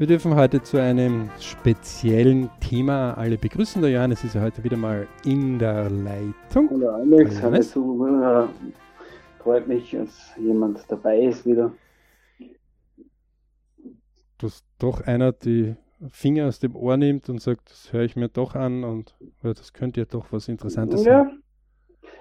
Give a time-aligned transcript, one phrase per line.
[0.00, 3.82] Wir dürfen heute zu einem speziellen Thema alle begrüßen.
[3.82, 6.70] Der Johannes ist ja heute wieder mal in der Leitung.
[6.70, 8.48] Hallo Alex, hallo Zuhörer.
[9.40, 11.70] Freut mich, dass jemand dabei ist wieder.
[14.38, 15.76] Dass doch einer die
[16.08, 19.52] Finger aus dem Ohr nimmt und sagt, das höre ich mir doch an und oder
[19.52, 21.24] das könnte ja doch was Interessantes ja.
[21.24, 21.42] sein.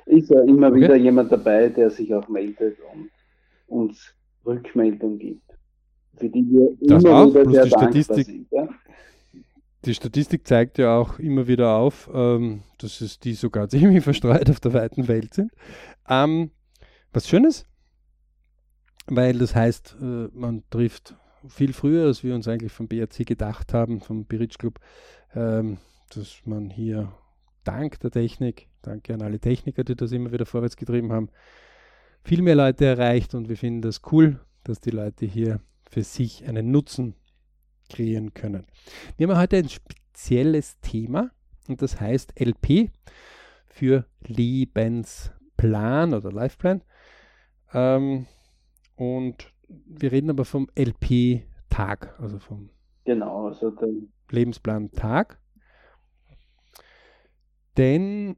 [0.06, 0.82] Ist ja immer okay.
[0.82, 3.10] wieder jemand dabei, der sich auch meldet und
[3.68, 4.14] uns
[4.46, 5.50] Rückmeldung gibt
[6.20, 8.48] für die wir das immer auch, wieder sehr die Statistik, sind.
[8.52, 8.70] Ja?
[9.86, 14.50] Die Statistik zeigt ja auch immer wieder auf, ähm, dass es die sogar ziemlich verstreut
[14.50, 15.52] auf der weiten Welt sind.
[16.08, 16.52] Ähm,
[17.14, 17.66] was Schönes,
[19.08, 21.16] weil das heißt, äh, man trifft
[21.48, 24.80] viel früher, als wir uns eigentlich vom BRC gedacht haben, vom Biritsch Club,
[25.34, 25.78] ähm,
[26.14, 27.14] dass man hier
[27.64, 31.30] dank der Technik, danke an alle Techniker, die das immer wieder vorwärts getrieben haben,
[32.24, 36.48] viel mehr Leute erreicht und wir finden das cool, dass die Leute hier für sich
[36.48, 37.16] einen Nutzen
[37.90, 38.66] kreieren können.
[39.18, 41.32] Wir haben heute ein spezielles Thema
[41.68, 42.92] und das heißt LP
[43.68, 46.84] für Lebensplan oder Lifeplan.
[47.74, 48.28] Ähm,
[48.96, 52.70] und wir reden aber vom LP-Tag, also vom
[53.06, 53.74] genau, also
[54.30, 55.40] Lebensplan-Tag.
[57.78, 58.36] Denn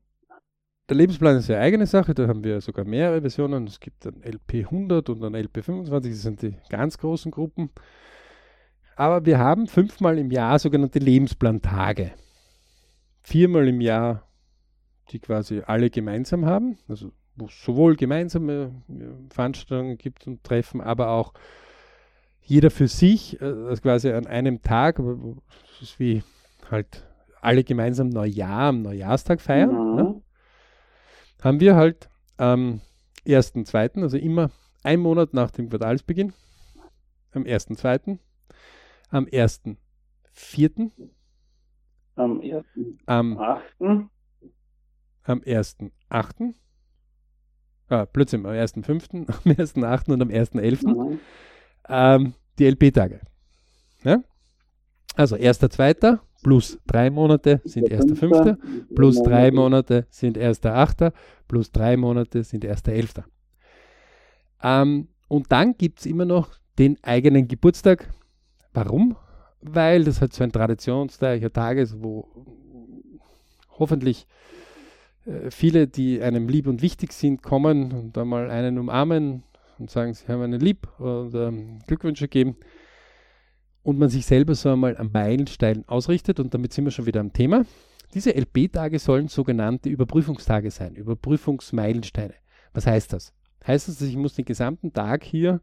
[0.92, 3.66] der Lebensplan ist eine eigene Sache, da haben wir sogar mehrere Versionen.
[3.66, 7.70] Es gibt ein LP 100 und ein LP 25, das sind die ganz großen Gruppen.
[8.98, 12.12] Aber wir haben fünfmal im Jahr sogenannte Lebensplantage.
[13.22, 14.28] Viermal im Jahr,
[15.12, 20.82] die quasi alle gemeinsam haben, also wo es sowohl gemeinsame äh, Veranstaltungen gibt und Treffen,
[20.82, 21.32] aber auch
[22.42, 26.22] jeder für sich, äh, also quasi an einem Tag, das ist wie
[26.70, 27.08] halt
[27.40, 29.70] alle gemeinsam Neujahr am Neujahrstag feiern.
[29.70, 29.96] Mhm.
[29.96, 30.21] Ne?
[31.42, 32.82] Haben wir halt am
[33.26, 34.52] 1.2., also immer
[34.84, 36.34] ein Monat nach dem Quartalsbeginn,
[37.34, 38.18] am 1.2.,
[39.10, 40.92] am 1.4.,
[42.16, 44.08] am 1.8.,
[45.24, 46.54] am 1.8.,
[47.90, 50.12] ah, plötzlich am 1.5., am 1.8.
[50.12, 50.88] und am 1.11.
[50.88, 51.20] Mhm.
[51.90, 53.22] Ähm, die LP-Tage.
[54.04, 54.24] Ja?
[55.16, 58.58] Also 1.2., plus drei Monate sind erster Fünfter,
[58.96, 61.14] plus drei Monate sind erster Achter,
[61.48, 63.26] plus drei Monate sind erster Elfter.
[64.64, 68.14] Ähm, und dann gibt es immer noch den eigenen Geburtstag.
[68.74, 69.16] Warum?
[69.62, 72.28] Weil das halt so ein traditionsreicher Tag ist, wo
[73.78, 74.28] hoffentlich
[75.26, 79.44] äh, viele, die einem lieb und wichtig sind, kommen und da mal einen umarmen
[79.78, 82.56] und sagen, sie haben einen lieb und ähm, Glückwünsche geben
[83.84, 87.20] und man sich selber so einmal am Meilenstein ausrichtet, und damit sind wir schon wieder
[87.20, 87.66] am Thema.
[88.14, 92.34] Diese LP-Tage sollen sogenannte Überprüfungstage sein, Überprüfungsmeilensteine.
[92.74, 93.34] Was heißt das?
[93.66, 95.62] Heißt das, dass ich muss den gesamten Tag hier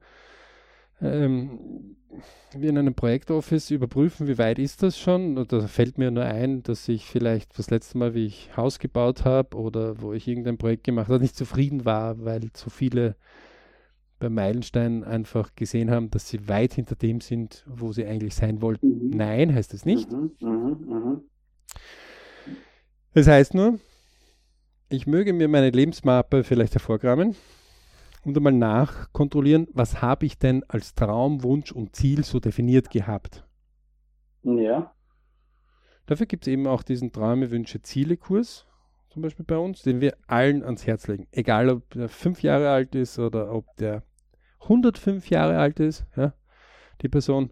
[1.00, 1.96] ähm,
[2.54, 5.38] wie in einem Projektoffice überprüfen, wie weit ist das schon?
[5.38, 9.24] Oder fällt mir nur ein, dass ich vielleicht das letzte Mal, wie ich Haus gebaut
[9.24, 13.16] habe oder wo ich irgendein Projekt gemacht habe, nicht zufrieden war, weil zu viele
[14.18, 18.60] bei Meilenstein einfach gesehen haben, dass sie weit hinter dem sind, wo sie eigentlich sein
[18.60, 18.88] wollten.
[18.88, 19.10] Mhm.
[19.10, 20.10] Nein, heißt es nicht.
[20.10, 21.20] Mhm, mh, mh.
[23.14, 23.78] Das heißt nur,
[24.88, 27.36] ich möge mir meine Lebensmappe vielleicht hervorkramen
[28.24, 33.44] und einmal nachkontrollieren, was habe ich denn als Traum, Wunsch und Ziel so definiert gehabt.
[34.42, 34.94] Ja.
[36.06, 38.66] Dafür gibt es eben auch diesen Träume, Wünsche, Ziele-Kurs,
[39.10, 41.26] zum Beispiel bei uns, den wir allen ans Herz legen.
[41.32, 44.02] Egal, ob der fünf Jahre alt ist oder ob der
[44.60, 46.34] 105 Jahre alt ist, ja,
[47.02, 47.50] die Person,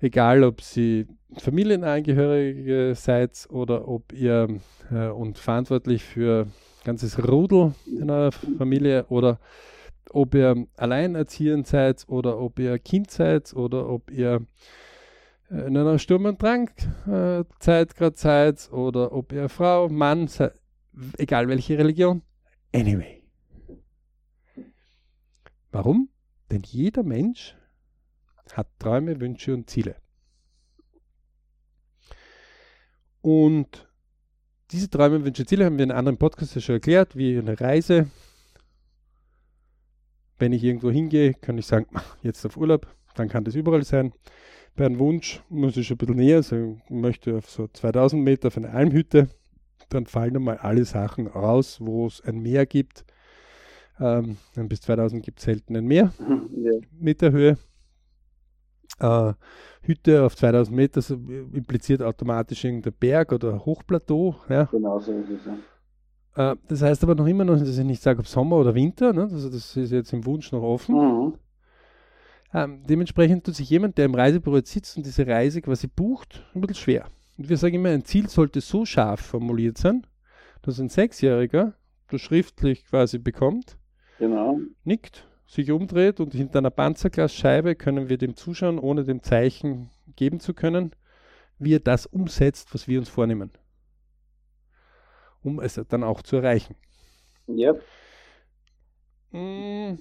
[0.00, 1.06] egal ob sie
[1.36, 6.46] Familienangehörige seid oder ob ihr äh, und verantwortlich für
[6.84, 9.38] ganzes Rudel in eurer Familie oder
[10.10, 14.46] ob ihr alleinerziehend seid oder ob ihr Kind seid oder ob ihr
[15.50, 20.54] äh, in einer Sturm- und Drangzeit gerade seid oder ob ihr Frau, Mann seid,
[21.18, 22.22] egal welche Religion.
[22.74, 23.22] Anyway.
[25.70, 26.08] Warum?
[26.50, 27.54] Denn jeder Mensch
[28.52, 29.96] hat Träume, Wünsche und Ziele.
[33.20, 33.86] Und
[34.70, 38.10] diese Träume, Wünsche, Ziele haben wir in einem anderen Podcast schon erklärt, wie eine Reise.
[40.38, 41.86] Wenn ich irgendwo hingehe, kann ich sagen,
[42.22, 44.12] jetzt auf Urlaub, dann kann das überall sein.
[44.76, 48.22] Bei einem Wunsch muss ich schon ein bisschen näher, also ich möchte auf so 2000
[48.22, 49.28] Meter auf eine Almhütte,
[49.88, 53.04] dann fallen einmal alle Sachen raus, wo es ein Meer gibt,
[54.00, 56.12] ähm, bis 2000 gibt es selten ein Meer
[56.56, 56.72] ja.
[56.98, 57.58] Meter Höhe.
[59.00, 59.32] Äh,
[59.82, 64.36] Hütte auf 2000 Meter so impliziert automatisch irgendein Berg oder Hochplateau.
[64.48, 64.64] Ja.
[64.64, 65.40] Genau so ist es.
[65.46, 66.52] Ja.
[66.52, 69.12] Äh, das heißt aber noch immer noch, dass ich nicht sage, ob Sommer oder Winter.
[69.12, 69.22] Ne?
[69.22, 70.94] Also das ist jetzt im Wunsch noch offen.
[70.94, 71.34] Mhm.
[72.54, 76.42] Ähm, dementsprechend tut sich jemand, der im Reisebüro jetzt sitzt und diese Reise quasi bucht,
[76.54, 77.06] ein bisschen schwer.
[77.36, 80.06] Und wir sagen immer, ein Ziel sollte so scharf formuliert sein,
[80.62, 81.74] dass ein Sechsjähriger
[82.08, 83.76] das schriftlich quasi bekommt,
[84.18, 84.60] Genau.
[84.84, 90.40] nickt, sich umdreht und hinter einer Panzerglasscheibe können wir dem zuschauen, ohne dem Zeichen geben
[90.40, 90.92] zu können,
[91.58, 93.50] wie er das umsetzt, was wir uns vornehmen.
[95.42, 96.74] Um es dann auch zu erreichen.
[97.46, 97.74] Ja.
[99.30, 99.98] Mm.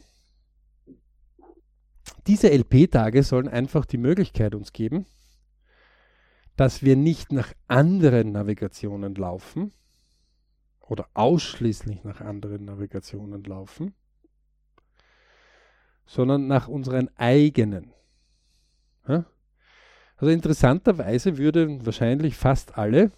[2.25, 5.05] Diese LP-Tage sollen einfach die Möglichkeit uns geben,
[6.57, 9.71] dass wir nicht nach anderen Navigationen laufen
[10.81, 13.93] oder ausschließlich nach anderen Navigationen laufen,
[16.07, 17.93] sondern nach unseren eigenen.
[19.07, 19.25] Ja?
[20.15, 23.11] Also interessanterweise würden wahrscheinlich fast alle,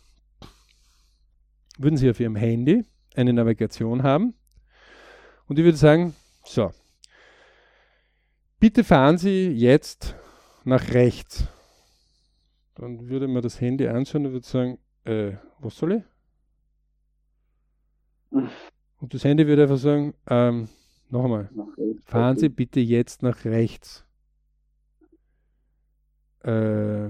[1.77, 2.83] würden sie auf ihrem Handy
[3.15, 4.33] eine Navigation haben
[5.47, 6.13] und ich würde sagen,
[6.44, 6.71] so,
[8.59, 10.15] bitte fahren Sie jetzt
[10.63, 11.47] nach rechts.
[12.75, 16.03] Dann würde man das Handy anschauen und würde sagen, äh, was soll ich?
[19.00, 20.69] Und das Handy würde einfach sagen, ähm,
[21.12, 22.06] noch einmal, Nach rechts.
[22.06, 24.06] fahren Sie bitte jetzt nach rechts.
[26.44, 27.10] Äh,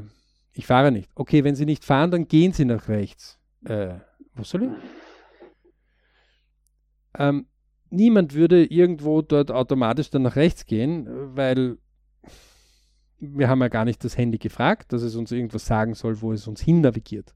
[0.54, 1.10] ich fahre nicht.
[1.16, 3.40] Okay, wenn Sie nicht fahren, dann gehen Sie nach rechts.
[3.66, 3.96] Äh,
[4.34, 4.70] was soll ich?
[7.18, 7.48] Ähm,
[7.90, 11.78] niemand würde irgendwo dort automatisch dann nach rechts gehen, weil
[13.20, 16.32] wir haben ja gar nicht das Handy gefragt, dass es uns irgendwas sagen soll, wo
[16.32, 17.36] es uns hin navigiert.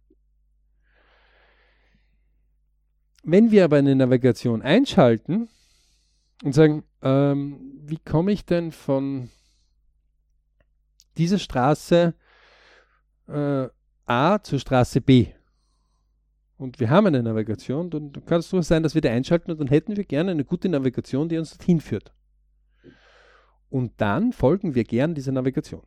[3.24, 5.50] Wenn wir aber eine Navigation einschalten
[6.44, 9.30] und sagen, ähm, wie komme ich denn von
[11.18, 12.14] dieser Straße
[13.28, 13.68] äh,
[14.06, 15.28] A zur Straße B?
[16.58, 19.60] Und wir haben eine Navigation, dann kann es durchaus sein, dass wir die einschalten und
[19.60, 22.14] dann hätten wir gerne eine gute Navigation, die uns dorthin führt.
[23.70, 25.82] Und dann folgen wir gern dieser Navigation.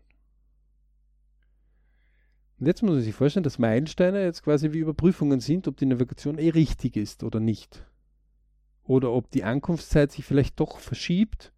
[2.58, 5.86] Und jetzt muss man sich vorstellen, dass Meilensteine jetzt quasi wie Überprüfungen sind, ob die
[5.86, 7.86] Navigation eh richtig ist oder nicht.
[8.86, 11.52] Oder ob die Ankunftszeit sich vielleicht doch verschiebt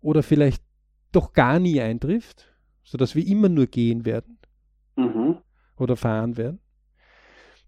[0.00, 0.62] oder vielleicht
[1.12, 4.38] doch gar nie eintrifft, sodass wir immer nur gehen werden
[4.96, 5.38] Mhm.
[5.76, 6.60] oder fahren werden.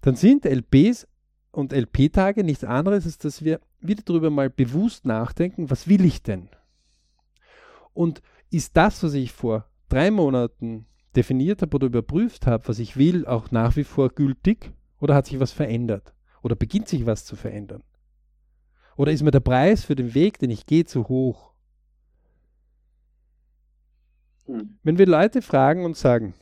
[0.01, 1.07] Dann sind LPs
[1.51, 6.23] und LP-Tage nichts anderes, als dass wir wieder darüber mal bewusst nachdenken, was will ich
[6.23, 6.49] denn?
[7.93, 12.97] Und ist das, was ich vor drei Monaten definiert habe oder überprüft habe, was ich
[12.97, 14.73] will, auch nach wie vor gültig?
[14.99, 16.15] Oder hat sich was verändert?
[16.43, 17.83] Oder beginnt sich was zu verändern?
[18.97, 21.53] Oder ist mir der Preis für den Weg, den ich gehe, zu hoch?
[24.47, 24.79] Hm.
[24.83, 26.35] Wenn wir Leute fragen und sagen,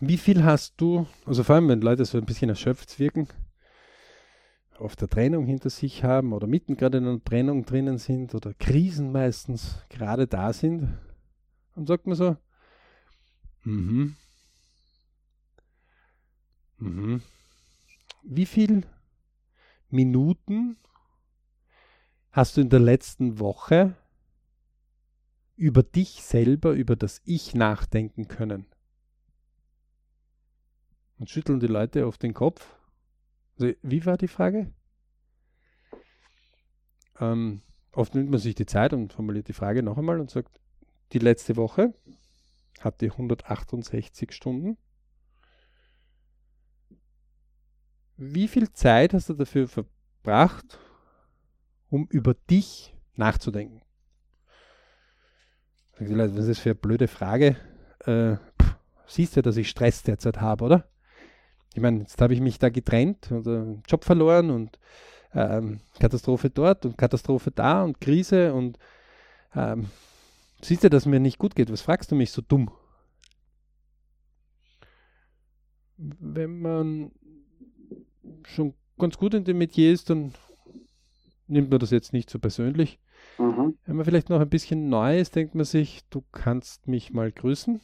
[0.00, 3.28] wie viel hast du, also vor allem wenn Leute so ein bisschen erschöpft wirken,
[4.78, 8.52] auf der Trennung hinter sich haben oder mitten gerade in einer Trennung drinnen sind oder
[8.54, 10.98] Krisen meistens gerade da sind,
[11.74, 12.36] dann sagt man so,
[13.64, 14.16] mhm,
[16.78, 17.22] mhm,
[18.22, 18.82] wie viel
[19.88, 20.76] Minuten
[22.30, 23.96] hast du in der letzten Woche
[25.56, 28.66] über dich selber, über das Ich nachdenken können?
[31.18, 32.76] Und schütteln die Leute auf den Kopf.
[33.58, 34.70] Also, wie war die Frage?
[37.18, 40.60] Ähm, oft nimmt man sich die Zeit und formuliert die Frage noch einmal und sagt,
[41.12, 41.94] die letzte Woche
[42.80, 44.76] hatte 168 Stunden.
[48.16, 50.78] Wie viel Zeit hast du dafür verbracht,
[51.90, 53.82] um über dich nachzudenken?
[55.98, 57.56] Was ist das für eine blöde Frage?
[58.00, 60.88] Äh, pff, siehst du, dass ich Stress derzeit habe, oder?
[61.74, 64.78] Ich meine, jetzt habe ich mich da getrennt und einen Job verloren und
[65.34, 68.78] ähm, Katastrophe dort und Katastrophe da und Krise und
[69.54, 69.90] ähm,
[70.62, 71.70] siehst du, dass mir nicht gut geht.
[71.70, 72.70] Was fragst du mich so dumm?
[75.98, 77.10] Wenn man
[78.46, 80.32] schon ganz gut in dem Metier ist, dann
[81.46, 82.98] nimmt man das jetzt nicht so persönlich.
[83.38, 83.76] Mhm.
[83.84, 87.30] Wenn man vielleicht noch ein bisschen neu ist, denkt man sich, du kannst mich mal
[87.30, 87.80] grüßen,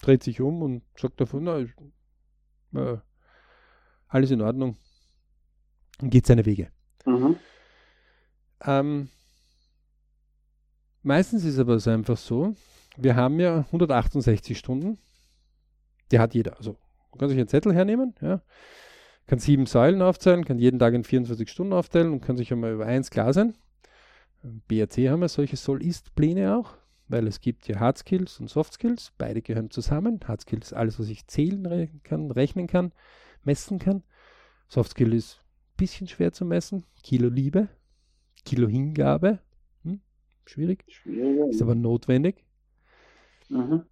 [0.00, 1.74] dreht sich um und sagt davon, na, ich-
[2.74, 2.98] äh,
[4.08, 4.76] alles in Ordnung
[6.00, 6.70] und geht seine Wege.
[7.04, 7.36] Mhm.
[8.62, 9.08] Ähm,
[11.02, 12.54] meistens ist aber es einfach so,
[12.96, 14.98] wir haben ja 168 Stunden,
[16.10, 16.56] die hat jeder.
[16.56, 16.76] Also
[17.10, 18.42] man kann sich einen Zettel hernehmen, ja,
[19.28, 22.72] kann sieben Säulen aufzählen, kann jeden Tag in 24 Stunden aufteilen und kann sich einmal
[22.72, 23.54] über eins klar sein.
[24.42, 26.74] Im BRC haben wir solche Soll-Ist-Pläne auch,
[27.08, 30.18] weil es gibt ja Hard Skills und Soft Skills, beide gehören zusammen.
[30.26, 32.92] Hard Skills ist alles, was ich zählen re- kann, rechnen kann,
[33.44, 34.02] messen kann.
[34.68, 36.84] Soft Skill ist ein bisschen schwer zu messen.
[37.02, 37.68] Kilo Liebe,
[38.44, 39.40] Kilo Hingabe,
[39.84, 40.00] hm?
[40.46, 40.84] schwierig.
[40.88, 41.48] Schwieriger.
[41.48, 42.44] Ist aber notwendig.
[43.50, 43.82] Mhm.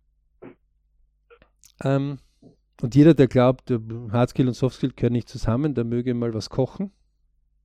[1.85, 2.19] Ähm,
[2.83, 3.81] und jeder, der glaubt, der
[4.11, 6.93] Hardskill und Softskill gehören nicht zusammen, der möge mal was kochen.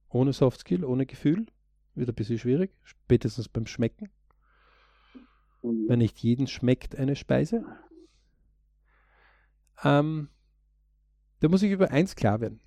[0.10, 1.48] Ohne Softskill, ohne Gefühl.
[1.96, 2.72] Wird ein bisschen schwierig.
[2.84, 4.10] Spätestens beim Schmecken.
[5.62, 7.66] Weil nicht jeden schmeckt eine Speise.
[9.84, 10.30] Ähm,
[11.42, 12.62] da muss ich über eins klar werden.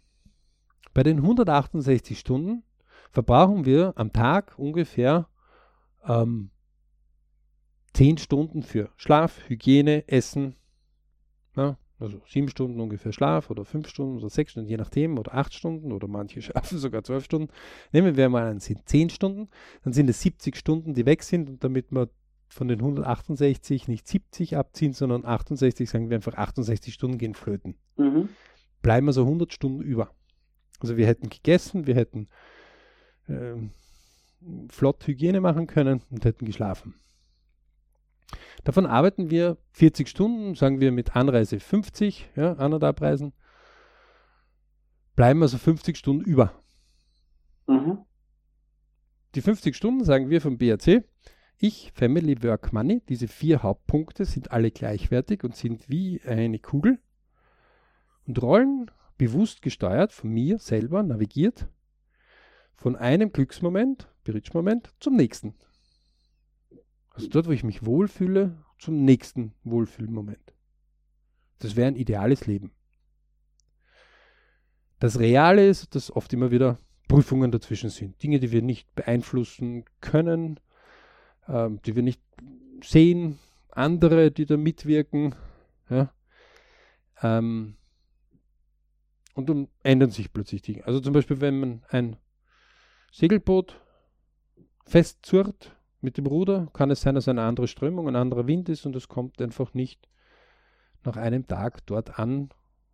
[0.93, 2.63] Bei den 168 Stunden
[3.11, 5.29] verbrauchen wir am Tag ungefähr
[6.07, 6.51] ähm,
[7.95, 10.57] 10 Stunden für Schlaf, Hygiene, Essen.
[11.57, 15.35] Ja, also 7 Stunden ungefähr Schlaf oder 5 Stunden oder 6 Stunden, je nachdem, oder
[15.35, 17.53] 8 Stunden oder manche schaffen sogar 12 Stunden.
[17.93, 19.49] Nehmen wir mal an, es sind 10 Stunden,
[19.85, 22.09] dann sind es 70 Stunden, die weg sind und damit wir
[22.49, 27.77] von den 168 nicht 70 abziehen, sondern 68, sagen wir einfach 68 Stunden gehen flöten.
[27.97, 28.29] Mhm.
[28.83, 30.11] Bleiben also 100 Stunden über.
[30.81, 32.29] Also wir hätten gegessen, wir hätten
[33.29, 33.71] ähm,
[34.69, 36.95] flott Hygiene machen können und hätten geschlafen.
[38.65, 43.33] Davon arbeiten wir 40 Stunden, sagen wir mit Anreise 50, ja, anderthalb Reisen.
[45.17, 46.53] Bleiben also 50 Stunden über.
[47.67, 47.99] Mhm.
[49.35, 51.05] Die 50 Stunden sagen wir vom BAC.
[51.59, 56.99] Ich, Family, Work, Money, diese vier Hauptpunkte sind alle gleichwertig und sind wie eine Kugel
[58.27, 61.69] und rollen bewusst gesteuert von mir selber, navigiert
[62.75, 65.55] von einem Glücksmoment, Bridge-Moment, zum nächsten.
[67.15, 70.53] Also dort, wo ich mich wohlfühle, zum nächsten Wohlfühlmoment.
[71.61, 72.73] Das wäre ein ideales Leben.
[74.99, 76.79] Das Reale ist, dass oft immer wieder
[77.09, 78.23] Prüfungen dazwischen sind.
[78.23, 80.59] Dinge, die wir nicht beeinflussen können,
[81.49, 82.21] ähm, die wir nicht
[82.83, 83.39] sehen,
[83.71, 85.35] andere, die da mitwirken.
[85.89, 86.13] Ja.
[87.23, 87.77] Ähm,
[89.35, 90.85] und dann ändern sich plötzlich Dinge.
[90.87, 92.17] Also zum Beispiel, wenn man ein
[93.13, 93.81] Segelboot
[94.87, 98.87] festzurrt mit dem Ruder, kann es sein, dass eine andere Strömung, ein anderer Wind ist
[98.87, 100.09] und es kommt einfach nicht
[101.03, 102.51] nach einem Tag dort an,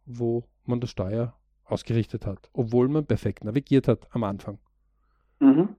[0.07, 4.59] wo man das Steuer ausgerichtet hat, obwohl man perfekt navigiert hat am Anfang.
[5.41, 5.77] Mhm.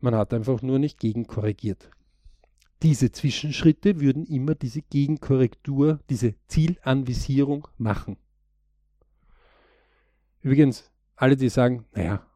[0.00, 1.90] Man hat einfach nur nicht gegenkorrigiert.
[2.82, 8.16] Diese Zwischenschritte würden immer diese Gegenkorrektur, diese Zielanvisierung machen.
[10.40, 12.26] Übrigens, alle, die sagen, naja,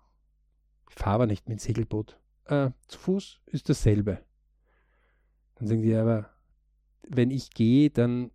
[0.91, 2.19] ich fahre aber nicht mit dem Segelboot.
[2.47, 4.21] Äh, zu Fuß ist dasselbe.
[5.57, 6.31] Dann sagen die aber,
[7.09, 8.31] wenn ich gehe, dann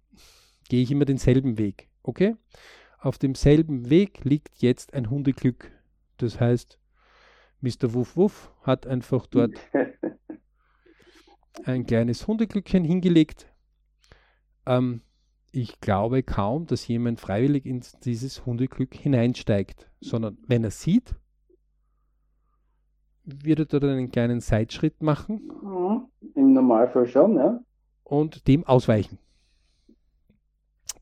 [0.67, 1.89] gehe ich immer denselben Weg.
[2.03, 2.35] Okay?
[2.99, 5.71] Auf demselben Weg liegt jetzt ein Hundeglück.
[6.17, 6.79] Das heißt,
[7.61, 7.93] Mr.
[7.93, 9.53] Wuff Wuff hat einfach dort
[11.63, 13.47] ein kleines Hundeglückchen hingelegt.
[14.65, 15.01] Ähm,
[15.51, 21.15] ich glaube kaum, dass jemand freiwillig in dieses Hundeglück hineinsteigt, sondern wenn er sieht,
[23.43, 26.07] wird er dort einen kleinen Seitschritt machen Mhm.
[26.35, 27.59] Im Normalfall schon, ja.
[28.03, 29.17] und dem ausweichen.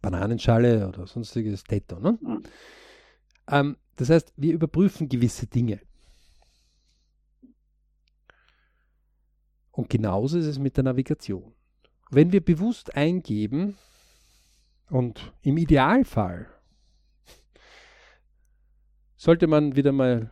[0.01, 2.00] Bananenschale oder sonstiges Tetto.
[2.00, 2.17] Ne?
[2.22, 2.43] Mhm.
[3.50, 5.79] Ähm, das heißt, wir überprüfen gewisse Dinge.
[9.72, 11.53] Und genauso ist es mit der Navigation.
[12.10, 13.77] Wenn wir bewusst eingeben
[14.89, 16.48] und im Idealfall
[19.17, 20.31] sollte man wieder mal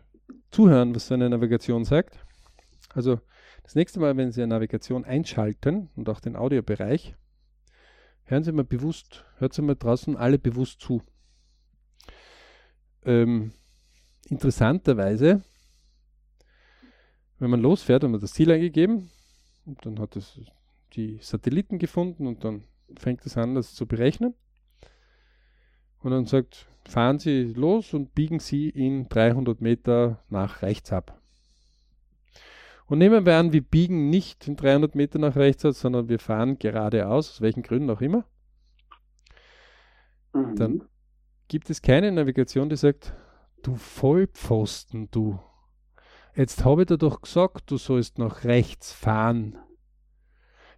[0.51, 2.19] zuhören, was so eine Navigation sagt.
[2.93, 3.19] Also
[3.63, 7.15] das nächste Mal, wenn Sie eine Navigation einschalten und auch den Audiobereich,
[8.23, 11.01] hören Sie mal bewusst, hört Sie mal draußen alle bewusst zu.
[13.03, 13.53] Ähm,
[14.29, 15.43] interessanterweise,
[17.39, 19.09] wenn man losfährt, haben wir das Ziel eingegeben
[19.65, 20.39] dann hat es
[20.93, 22.63] die Satelliten gefunden und dann
[22.97, 24.35] fängt es an, das zu berechnen.
[26.05, 31.19] Und dann sagt, fahren Sie los und biegen Sie in 300 Meter nach rechts ab.
[32.85, 36.19] Und nehmen wir an, wir biegen nicht in 300 Meter nach rechts ab, sondern wir
[36.19, 38.23] fahren geradeaus, aus welchen Gründen auch immer.
[40.31, 40.55] Mhm.
[40.55, 40.83] Dann
[41.47, 43.15] gibt es keine Navigation, die sagt,
[43.63, 45.39] du Vollpfosten, du.
[46.35, 49.57] Jetzt habe ich dir doch gesagt, du sollst nach rechts fahren.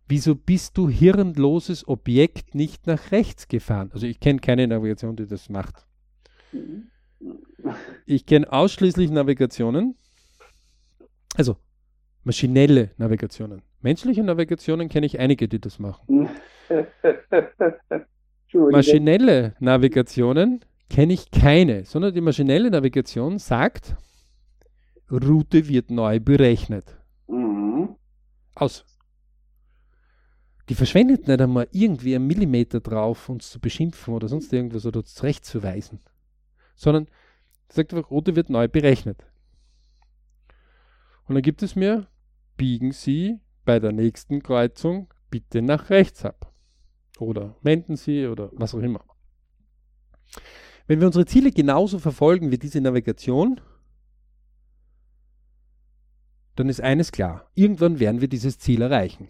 [0.08, 3.90] Wieso bist du hirnloses Objekt nicht nach rechts gefahren?
[3.94, 5.86] Also ich kenne keine Navigation, die das macht.
[8.06, 9.96] Ich kenne ausschließlich Navigationen,
[11.36, 11.58] also
[12.24, 13.62] maschinelle Navigationen.
[13.82, 16.30] Menschliche Navigationen kenne ich einige, die das machen.
[18.54, 23.98] Maschinelle Navigationen kenne ich keine, sondern die maschinelle Navigation sagt,
[25.12, 26.98] Route wird neu berechnet.
[27.28, 27.96] Mhm.
[28.56, 28.86] Aus.
[30.70, 35.04] Die verschwendet nicht einmal irgendwie einen Millimeter drauf, uns zu beschimpfen oder sonst irgendwas oder
[35.04, 36.00] zurechtzuweisen,
[36.76, 37.08] sondern
[37.70, 39.26] sagt einfach, Route wird neu berechnet.
[41.26, 42.08] Und dann gibt es mir,
[42.58, 46.54] biegen Sie bei der nächsten Kreuzung bitte nach rechts ab.
[47.20, 49.04] Oder wenden Sie oder was auch immer.
[50.86, 53.60] Wenn wir unsere Ziele genauso verfolgen wie diese Navigation,
[56.56, 59.30] dann ist eines klar, irgendwann werden wir dieses Ziel erreichen.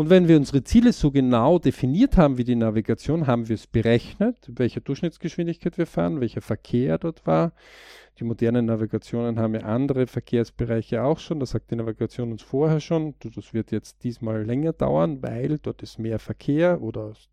[0.00, 3.66] Und wenn wir unsere Ziele so genau definiert haben wie die Navigation, haben wir es
[3.66, 7.52] berechnet, welche Durchschnittsgeschwindigkeit wir fahren, welcher Verkehr dort war.
[8.18, 11.38] Die modernen Navigationen haben ja andere Verkehrsbereiche auch schon.
[11.38, 13.14] Das sagt die Navigation uns vorher schon.
[13.18, 17.28] Das wird jetzt diesmal länger dauern, weil dort ist mehr Verkehr oder aus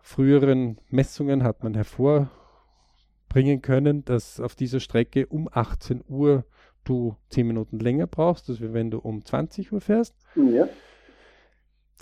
[0.00, 6.44] früheren Messungen hat man hervorbringen können, dass auf dieser Strecke um 18 Uhr
[6.82, 10.16] du 10 Minuten länger brauchst, als wenn du um 20 Uhr fährst.
[10.34, 10.68] Ja.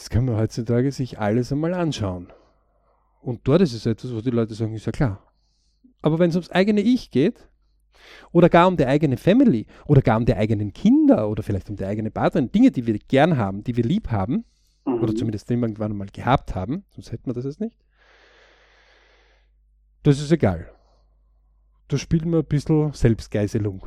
[0.01, 2.33] Das kann man heutzutage sich alles einmal anschauen.
[3.21, 5.31] Und dort ist es etwas, wo die Leute sagen, ist ja klar.
[6.01, 7.51] Aber wenn es ums eigene Ich geht,
[8.33, 11.77] oder gar um die eigene Family, oder gar um die eigenen Kinder, oder vielleicht um
[11.77, 14.47] die eigene Partnerin, Dinge, die wir gern haben, die wir lieb haben,
[14.87, 15.03] mhm.
[15.03, 17.77] oder zumindest irgendwann mal gehabt haben, sonst hätten wir das jetzt nicht,
[20.03, 20.73] das ist egal.
[21.89, 23.87] Da spielen wir ein bisschen Selbstgeiselung.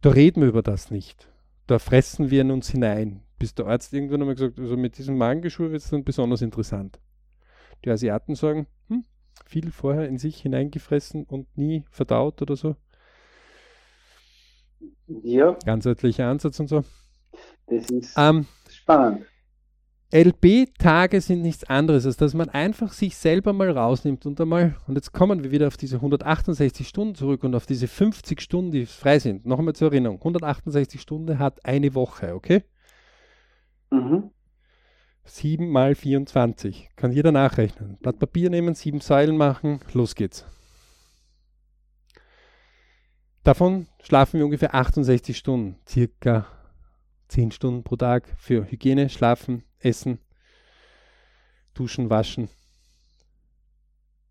[0.00, 1.30] Da reden wir über das nicht.
[1.68, 5.16] Da fressen wir in uns hinein bis der Arzt irgendwann einmal gesagt, also mit diesem
[5.16, 6.98] Magengeschwür wird es dann besonders interessant.
[7.84, 9.04] Die Asiaten sagen, hm,
[9.46, 12.76] viel vorher in sich hineingefressen und nie verdaut oder so.
[15.06, 15.56] Ja.
[15.64, 16.84] Ganzheitlicher Ansatz und so.
[17.66, 19.26] Das ist ähm, spannend.
[20.10, 24.94] LB-Tage sind nichts anderes, als dass man einfach sich selber mal rausnimmt und einmal, und
[24.94, 28.86] jetzt kommen wir wieder auf diese 168 Stunden zurück und auf diese 50 Stunden, die
[28.86, 29.44] frei sind.
[29.44, 32.62] Noch einmal zur Erinnerung, 168 Stunden hat eine Woche, okay?
[33.90, 34.30] Mhm.
[35.24, 36.90] 7 mal 24.
[36.96, 37.98] Kann jeder nachrechnen.
[37.98, 40.46] Blatt Papier nehmen, sieben Seilen machen, los geht's.
[43.42, 46.46] Davon schlafen wir ungefähr 68 Stunden, circa
[47.28, 50.18] 10 Stunden pro Tag für Hygiene, Schlafen, Essen,
[51.74, 52.48] Duschen, Waschen.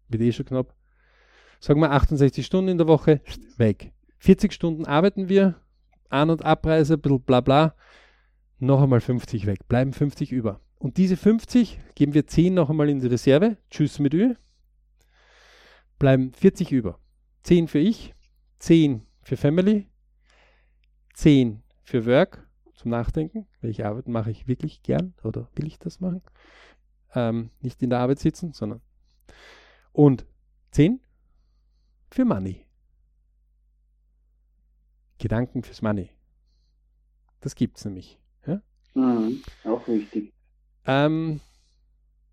[0.07, 0.75] Wird eh schon knapp.
[1.59, 3.21] Sagen wir 68 Stunden in der Woche,
[3.57, 3.91] weg.
[4.19, 5.55] 40 Stunden arbeiten wir,
[6.09, 7.75] An- und Abreise, ein bisschen bla bla
[8.59, 10.61] noch einmal 50 weg, bleiben 50 über.
[10.79, 14.35] Und diese 50 geben wir 10 noch einmal in die Reserve, tschüss mit Ü,
[15.99, 16.99] bleiben 40 über.
[17.43, 18.13] 10 für ich,
[18.59, 19.87] 10 für Family,
[21.13, 23.47] 10 für Work zum Nachdenken.
[23.61, 26.21] Welche Arbeit mache ich wirklich gern oder will ich das machen?
[27.15, 28.81] Ähm, nicht in der Arbeit sitzen, sondern.
[29.93, 30.25] Und
[30.71, 30.99] 10
[32.11, 32.65] für Money.
[35.17, 36.11] Gedanken fürs Money.
[37.39, 38.19] Das gibt es nämlich.
[38.93, 40.33] Mhm, auch wichtig.
[40.85, 41.41] Ähm,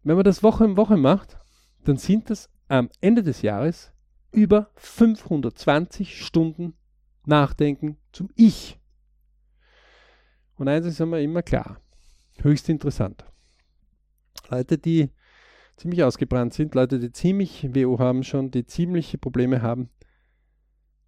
[0.03, 1.37] wenn man das Woche in Woche macht,
[1.85, 3.93] dann sind das am Ende des Jahres
[4.33, 6.75] über 520 Stunden
[7.27, 8.79] Nachdenken zum Ich.
[10.57, 11.81] Und eins ist einmal immer klar,
[12.40, 13.25] höchst interessant.
[14.51, 15.11] Leute, die
[15.77, 19.88] ziemlich ausgebrannt sind, Leute, die ziemlich WO haben schon, die ziemliche Probleme haben,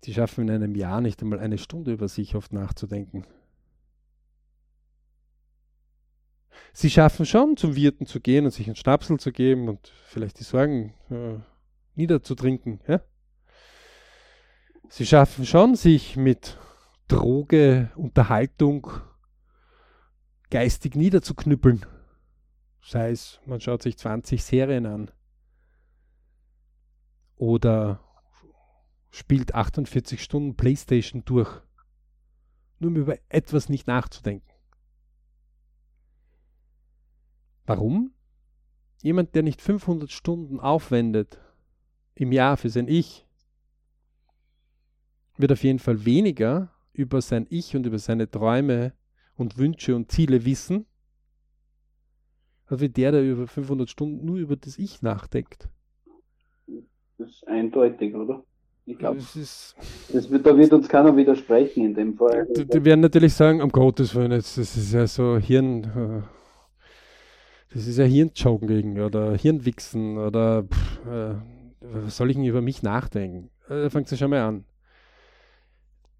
[0.04, 3.26] die schaffen in einem Jahr nicht einmal eine Stunde über sich oft nachzudenken.
[6.72, 10.38] Sie schaffen schon, zum Wirten zu gehen und sich einen Schnapsel zu geben und vielleicht
[10.40, 11.38] die Sorgen äh,
[11.94, 12.80] niederzutrinken.
[12.86, 13.00] Ja?
[14.88, 16.58] Sie schaffen schon, sich mit
[17.08, 18.88] Droge, Unterhaltung
[20.50, 21.84] geistig niederzuknüppeln.
[22.82, 25.10] Sei es, man schaut sich 20 Serien an
[27.36, 28.00] oder
[29.10, 31.50] spielt 48 Stunden Playstation durch,
[32.78, 34.50] nur um über etwas nicht nachzudenken.
[37.66, 38.12] Warum?
[39.02, 41.38] Jemand, der nicht 500 Stunden aufwendet
[42.14, 43.26] im Jahr für sein Ich,
[45.36, 48.92] wird auf jeden Fall weniger über sein Ich und über seine Träume
[49.36, 50.86] und Wünsche und Ziele wissen,
[52.66, 55.68] als wie der, der über 500 Stunden nur über das Ich nachdenkt.
[57.18, 58.42] Das ist eindeutig, oder?
[58.88, 62.46] Ich glaube, da wird uns keiner widersprechen in dem Fall.
[62.56, 66.35] Die, die werden natürlich sagen, um Gottes Willen, das ist ja so Hirn, äh,
[67.70, 71.34] das ist ja Hirnjoken gegen oder Hirnwichsen oder pff, äh,
[71.80, 73.50] was soll ich denn über mich nachdenken?
[73.68, 74.64] Äh, da fängt es schon mal an.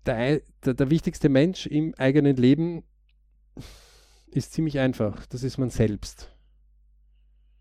[0.04, 2.84] Der, der, der wichtigste Mensch im eigenen Leben
[4.26, 5.26] ist ziemlich einfach.
[5.26, 6.32] Das ist man selbst.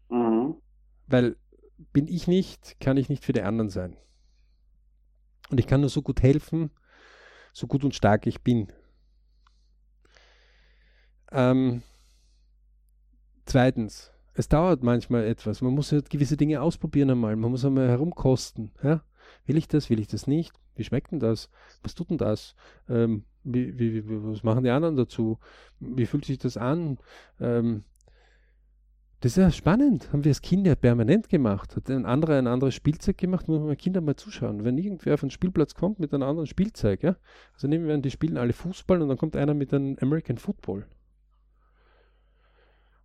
[0.10, 0.56] Mhm.
[1.08, 1.38] Weil
[1.92, 3.98] bin ich nicht, kann ich nicht für die anderen sein.
[5.50, 6.72] Und ich kann nur so gut helfen,
[7.54, 8.72] so gut und stark ich bin.
[11.32, 11.84] Ähm,
[13.46, 15.62] Zweitens, es dauert manchmal etwas.
[15.62, 17.36] Man muss halt gewisse Dinge ausprobieren einmal.
[17.36, 18.72] Man muss einmal herumkosten.
[18.84, 19.02] Ja?
[19.46, 20.54] Will ich das, will ich das nicht?
[20.76, 21.50] Wie schmeckt denn das?
[21.84, 22.56] Was tut denn das?
[22.90, 25.40] Ähm, wie, wie, was machen die anderen dazu?
[25.80, 26.98] Wie fühlt sich das an?
[27.40, 27.84] Ähm,
[29.22, 30.12] das ist ja spannend.
[30.12, 31.76] Haben wir als Kinder permanent gemacht.
[31.76, 34.66] Hat ein anderer ein anderes Spielzeug gemacht, muss man Kinder mal zuschauen.
[34.66, 37.16] Wenn irgendwer auf den Spielplatz kommt mit einem anderen Spielzeug, ja,
[37.54, 40.38] also nehmen wir an, die spielen alle Fußball und dann kommt einer mit einem American
[40.38, 40.86] Football.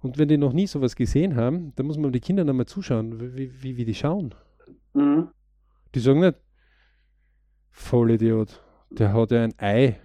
[0.00, 3.36] Und wenn die noch nie sowas gesehen haben, dann muss man die Kinder nochmal zuschauen,
[3.36, 4.34] wie, wie, wie die schauen.
[4.94, 5.28] Mhm.
[5.94, 6.36] Die sagen nicht,
[7.70, 10.00] Vollidiot, der hat ja ein Ei.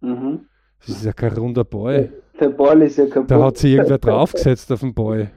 [0.00, 0.46] Mhm.
[0.80, 2.10] Das ist ja kein runder Boy.
[2.38, 3.30] Der Ball ist ja kaputt.
[3.30, 5.30] Da hat sich irgendwer draufgesetzt auf den Ball.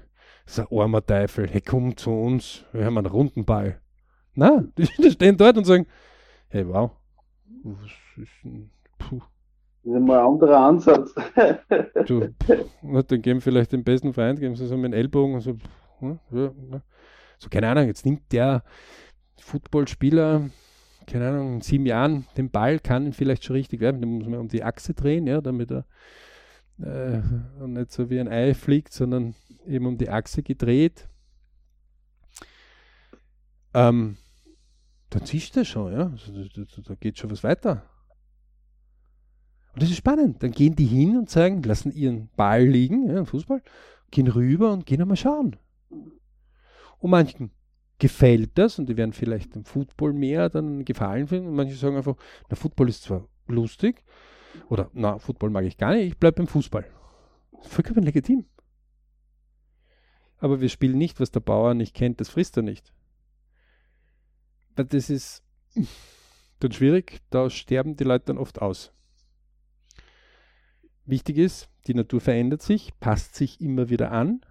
[0.46, 1.48] Das ist ein armer Teufel.
[1.48, 2.66] Hey, komm zu uns.
[2.74, 3.80] Wir haben einen runden Ball.
[4.36, 5.86] Na, die stehen dort und sagen,
[6.50, 6.92] hey, wow.
[7.64, 9.22] Was ist denn, puh.
[9.84, 11.16] Das ist mal ein anderer Ansatz.
[12.06, 12.30] du,
[12.82, 15.58] dann geben vielleicht den besten Freund, geben sie so mit dem Ellbogen und so,
[16.00, 16.82] hm, ja, ja.
[17.38, 18.64] so, keine Ahnung, jetzt nimmt der
[19.40, 20.50] Footballspieler
[21.10, 24.00] keine Ahnung, in sieben Jahren den Ball kann ihn vielleicht schon richtig werden.
[24.00, 25.86] Den muss man um die Achse drehen, ja, damit er
[26.82, 27.22] äh,
[27.68, 31.10] nicht so wie ein Ei fliegt, sondern eben um die Achse gedreht.
[33.74, 34.18] Ähm,
[35.10, 36.12] dann ziehst du schon, ja.
[36.12, 37.84] Also, da, da, da geht schon was weiter.
[39.80, 40.44] Und das ist spannend.
[40.44, 43.64] Dann gehen die hin und sagen, lassen ihren Ball liegen, ja, Fußball,
[44.12, 45.56] gehen rüber und gehen einmal schauen.
[46.98, 47.52] Und manchen
[47.98, 51.48] gefällt das und die werden vielleicht dem Football mehr dann gefallen finden.
[51.48, 52.18] Und manche sagen einfach,
[52.50, 54.04] na, Football ist zwar lustig,
[54.68, 56.86] oder na, Football mag ich gar nicht, ich bleibe beim Fußball.
[57.62, 58.48] Vollkommen legitim.
[60.40, 62.94] Aber wir spielen nicht, was der Bauer nicht kennt, das frisst er nicht.
[64.76, 65.42] Das ist
[66.60, 68.92] dann schwierig, da sterben die Leute dann oft aus.
[71.10, 74.46] Wichtig ist, die Natur verändert sich, passt sich immer wieder an.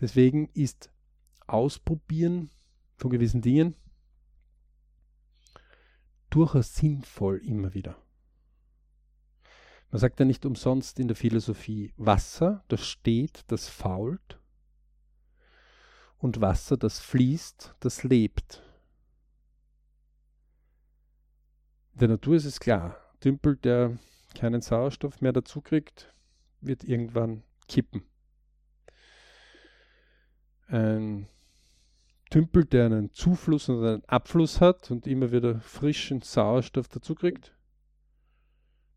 [0.00, 0.90] Deswegen ist
[1.46, 2.50] Ausprobieren
[2.96, 3.76] von gewissen Dingen
[6.28, 7.96] durchaus sinnvoll immer wieder.
[9.92, 14.40] Man sagt ja nicht umsonst in der Philosophie, Wasser, das steht, das fault,
[16.18, 18.60] und Wasser, das fließt, das lebt.
[21.92, 23.98] In der Natur ist es klar, Tümpel, der
[24.34, 26.14] keinen Sauerstoff mehr dazu kriegt,
[26.60, 28.02] wird irgendwann kippen.
[30.68, 31.28] Ein
[32.30, 37.54] Tümpel, der einen Zufluss und einen Abfluss hat und immer wieder frischen Sauerstoff dazu kriegt,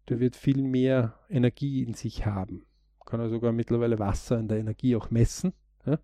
[0.08, 2.66] der wird viel mehr Energie in sich haben.
[3.06, 5.54] Kann er sogar mittlerweile Wasser in der Energie auch messen.
[5.86, 6.00] Ja?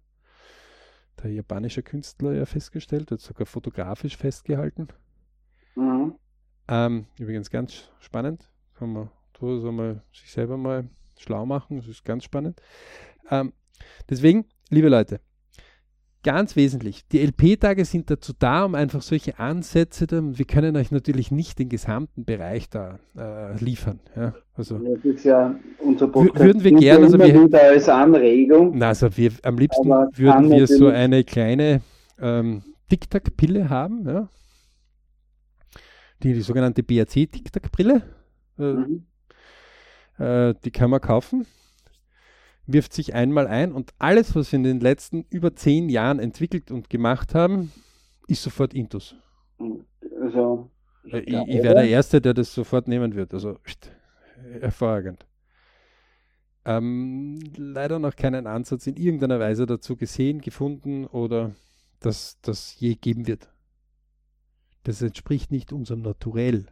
[1.24, 4.90] Der japanische Künstler ja festgestellt, hat sogar fotografisch festgehalten.
[5.76, 6.16] Mhm.
[6.68, 8.52] Ähm, übrigens ganz spannend.
[8.76, 9.10] Kann man
[9.42, 11.78] so mal sich selber mal schlau machen.
[11.78, 12.62] Das ist ganz spannend.
[13.30, 13.54] Ähm,
[14.10, 15.20] deswegen, liebe Leute,
[16.24, 17.08] ganz wesentlich.
[17.08, 21.70] Die LP-Tage sind dazu da, um einfach solche Ansätze, wir können euch natürlich nicht den
[21.70, 24.00] gesamten Bereich da äh, liefern.
[24.16, 26.46] Ja, also, das ist ja unser Podcast.
[26.46, 28.78] Würden wir gerne, also wir, wieder als Anregung.
[28.78, 31.82] Na, also wir, am liebsten würden wir so eine kleine
[32.20, 34.30] ähm, Tic-Tac-Pille haben, ja?
[36.24, 38.02] die, die sogenannte BAC-Tic-Tac-Brille.
[38.60, 39.06] Äh, mhm.
[40.22, 41.46] Äh, die kann man kaufen
[42.68, 46.72] wirft sich einmal ein und alles, was wir in den letzten über zehn Jahren entwickelt
[46.72, 47.72] und gemacht haben,
[48.28, 49.16] ist sofort Intus.
[50.22, 50.70] Also,
[51.04, 53.34] ich, ich, ich wäre der Erste, der das sofort nehmen wird.
[53.34, 53.58] Also
[54.60, 55.26] hervorragend.
[56.64, 61.56] Ähm, leider noch keinen Ansatz in irgendeiner Weise dazu gesehen, gefunden oder
[62.00, 63.50] dass das je geben wird.
[64.84, 66.68] Das entspricht nicht unserem Naturell.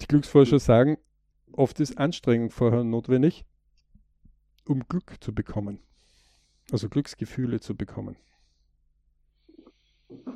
[0.00, 0.98] Die Glücksforscher sagen,
[1.56, 3.46] Oft ist Anstrengung vorher notwendig,
[4.66, 5.78] um Glück zu bekommen.
[6.70, 8.16] Also Glücksgefühle zu bekommen.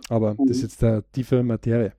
[0.09, 1.93] Aber das ist jetzt eine tiefere Materie.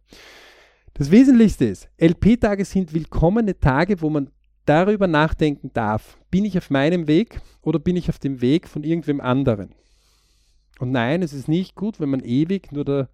[0.96, 4.32] Das Wesentlichste ist, LP-Tage sind willkommene Tage, wo man
[4.66, 8.84] darüber nachdenken darf, bin ich auf meinem Weg oder bin ich auf dem Weg von
[8.84, 9.76] irgendwem anderen?
[10.80, 13.10] Und nein, es ist nicht gut, wenn man ewig nur der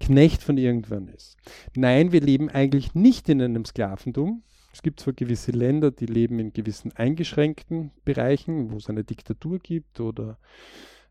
[0.00, 1.36] Knecht von irgendwann ist.
[1.74, 4.42] Nein, wir leben eigentlich nicht in einem Sklaventum,
[4.76, 9.58] es gibt zwar gewisse Länder, die leben in gewissen eingeschränkten Bereichen, wo es eine Diktatur
[9.58, 10.36] gibt oder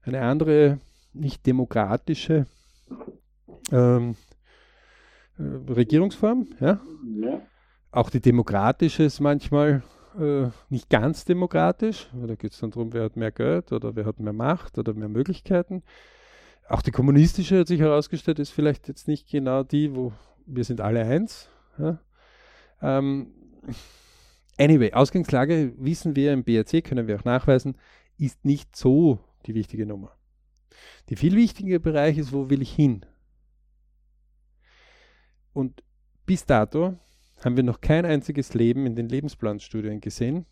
[0.04, 0.78] eine andere
[1.14, 2.46] nicht demokratische
[3.72, 4.18] ähm,
[5.40, 6.48] äh, Regierungsform.
[6.60, 6.80] Ja?
[7.20, 7.42] ja?
[7.90, 9.82] Auch die demokratische ist manchmal
[10.20, 12.08] äh, nicht ganz demokratisch.
[12.14, 14.94] Da geht es dann darum, wer hat mehr Geld oder wer hat mehr Macht oder
[14.94, 15.82] mehr Möglichkeiten.
[16.68, 20.14] Auch die kommunistische hat sich herausgestellt, ist vielleicht jetzt nicht genau die, wo
[20.46, 21.50] wir sind alle eins.
[21.78, 22.00] Ja?
[22.82, 23.34] Ähm,
[24.58, 27.78] Anyway, Ausgangslage wissen wir im BRC, können wir auch nachweisen,
[28.18, 30.16] ist nicht so die wichtige Nummer.
[31.10, 33.06] Der viel wichtigere Bereich ist, wo will ich hin?
[35.52, 35.84] Und
[36.26, 36.98] bis dato
[37.44, 40.46] haben wir noch kein einziges Leben in den Lebensplanstudien gesehen,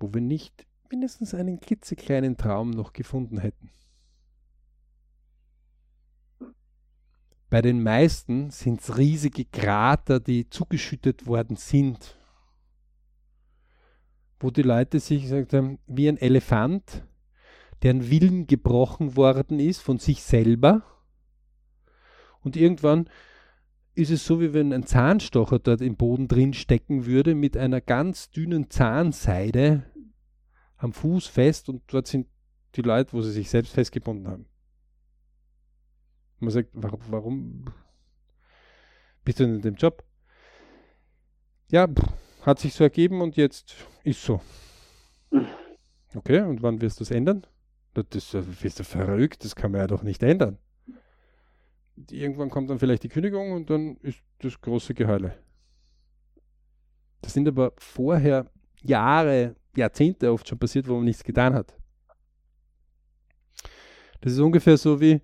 [0.00, 3.70] wo wir nicht mindestens einen klitzekleinen Traum noch gefunden hätten.
[7.48, 12.18] Bei den meisten sind es riesige Krater, die zugeschüttet worden sind,
[14.40, 17.06] wo die Leute sich gesagt haben, wie ein Elefant,
[17.82, 20.82] deren Willen gebrochen worden ist von sich selber.
[22.40, 23.08] Und irgendwann
[23.94, 27.80] ist es so, wie wenn ein Zahnstocher dort im Boden drin stecken würde, mit einer
[27.80, 29.84] ganz dünnen Zahnseide
[30.76, 32.26] am Fuß fest und dort sind
[32.74, 34.46] die Leute, wo sie sich selbst festgebunden haben.
[36.38, 37.64] Man sagt, warum, warum
[39.24, 40.04] bist du denn in dem Job?
[41.70, 41.88] Ja,
[42.42, 44.40] hat sich so ergeben und jetzt ist so.
[46.14, 47.46] Okay, und wann wirst du es ändern?
[47.94, 48.04] Das
[48.60, 50.58] bist du verrückt, das kann man ja doch nicht ändern.
[52.10, 55.38] Irgendwann kommt dann vielleicht die Kündigung und dann ist das große Geheule.
[57.22, 58.50] Das sind aber vorher
[58.82, 61.74] Jahre, Jahrzehnte oft schon passiert, wo man nichts getan hat.
[64.20, 65.20] Das ist ungefähr so wie,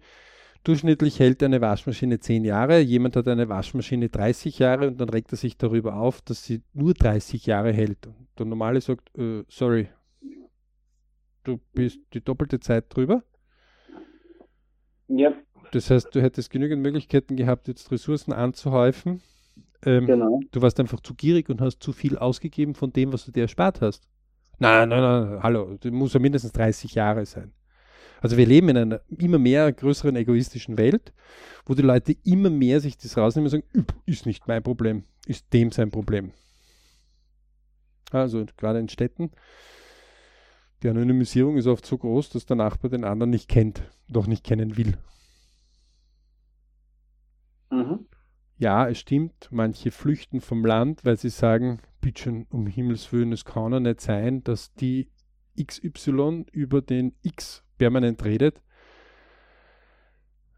[0.65, 5.33] Durchschnittlich hält eine Waschmaschine 10 Jahre, jemand hat eine Waschmaschine 30 Jahre und dann regt
[5.33, 8.07] er sich darüber auf, dass sie nur 30 Jahre hält.
[8.07, 9.89] Und der Normale sagt, äh, sorry,
[11.43, 13.25] du bist die doppelte Zeit drüber.
[15.09, 15.33] Ja.
[15.73, 19.21] Das heißt, du hättest genügend Möglichkeiten gehabt, jetzt Ressourcen anzuhäufen.
[19.85, 20.41] Ähm, genau.
[20.53, 23.43] Du warst einfach zu gierig und hast zu viel ausgegeben von dem, was du dir
[23.43, 24.09] erspart hast.
[24.59, 27.53] Nein, nein, nein, hallo, du musst ja mindestens 30 Jahre sein.
[28.23, 31.13] Also wir leben in einer immer mehr größeren egoistischen Welt,
[31.67, 35.53] wo die Leute immer mehr sich das rausnehmen und sagen, ist nicht mein Problem, ist
[35.53, 36.31] dem sein Problem.
[38.13, 39.33] Also gerade in Städten,
[40.85, 44.45] die Anonymisierung ist oft so groß, dass der Nachbar den anderen nicht kennt, doch nicht
[44.45, 44.97] kennen will.
[47.71, 48.07] Mhm.
[48.57, 53.45] Ja, es stimmt, manche flüchten vom Land, weil sie sagen, bitte um Himmels Willen, es
[53.45, 55.11] kann ja nicht sein, dass die
[55.61, 58.63] XY über den X permanent redet,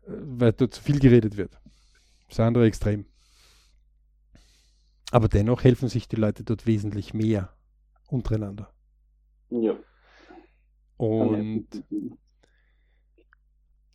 [0.07, 1.59] weil dort zu viel geredet wird.
[2.29, 3.07] Das andere Extrem.
[5.11, 7.57] Aber dennoch helfen sich die Leute dort wesentlich mehr
[8.11, 8.71] untereinander.
[9.49, 9.75] Ja.
[10.99, 11.67] Und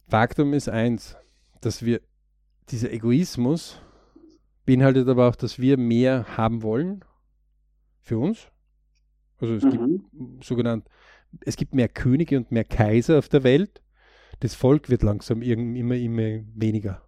[0.08, 1.15] Faktum ist eins,
[1.62, 2.02] dass wir
[2.70, 3.80] dieser Egoismus
[4.65, 7.06] beinhaltet aber auch, dass wir mehr haben wollen
[8.02, 8.48] für uns.
[9.38, 9.70] Also es mhm.
[9.70, 10.89] gibt sogenannt
[11.42, 13.82] es gibt mehr Könige und mehr Kaiser auf der Welt.
[14.39, 17.02] Das Volk wird langsam immer, immer weniger.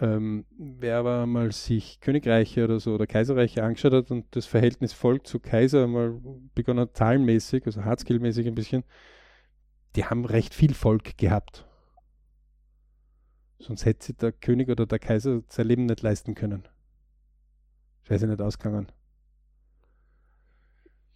[0.00, 4.92] Ähm, wer aber mal sich Königreiche oder so oder Kaiserreiche angeschaut hat und das Verhältnis
[4.92, 6.20] Volk zu Kaiser mal
[6.54, 8.82] begonnen hat, zahlenmäßig, also hardskill-mäßig ein bisschen,
[9.94, 11.68] die haben recht viel Volk gehabt.
[13.60, 16.66] Sonst hätte sich der König oder der Kaiser sein Leben nicht leisten können.
[18.08, 18.90] Sie nicht ausgegangen.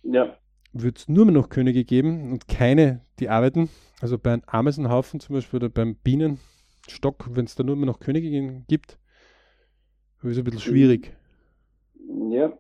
[0.04, 0.38] Ja
[0.82, 3.68] wird es nur mehr noch Könige geben und keine, die arbeiten.
[4.00, 8.00] Also bei einem Ameisenhaufen zum Beispiel oder beim Bienenstock, wenn es da nur mehr noch
[8.00, 8.98] Könige gibt,
[10.22, 11.16] ist es ein bisschen schwierig.
[12.30, 12.52] Ja.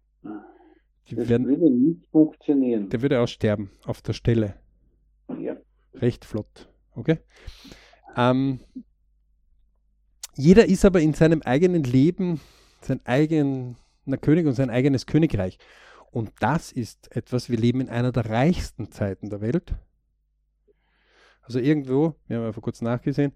[1.08, 2.88] Die das werden, würde nicht funktionieren.
[2.90, 4.54] Der würde aussterben auf der Stelle.
[5.38, 5.56] Ja.
[5.94, 6.68] Recht flott.
[6.94, 7.18] Okay.
[8.16, 8.60] Ähm,
[10.34, 12.40] jeder ist aber in seinem eigenen Leben
[12.80, 13.76] sein eigener
[14.20, 15.58] König und sein eigenes Königreich.
[16.16, 19.74] Und das ist etwas, wir leben in einer der reichsten Zeiten der Welt.
[21.42, 23.34] Also irgendwo, wir haben ja vor kurzem nachgesehen,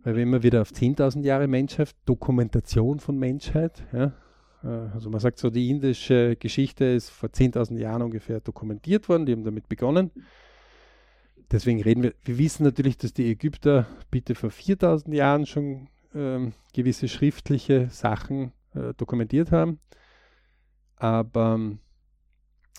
[0.00, 4.12] weil wir immer wieder auf 10.000 Jahre Menschheit, Dokumentation von Menschheit, ja,
[4.62, 9.24] äh, also man sagt so, die indische Geschichte ist vor 10.000 Jahren ungefähr dokumentiert worden,
[9.24, 10.10] die haben damit begonnen.
[11.50, 16.52] Deswegen reden wir, wir wissen natürlich, dass die Ägypter bitte vor 4.000 Jahren schon ähm,
[16.74, 19.80] gewisse schriftliche Sachen äh, dokumentiert haben.
[20.96, 21.78] Aber ähm,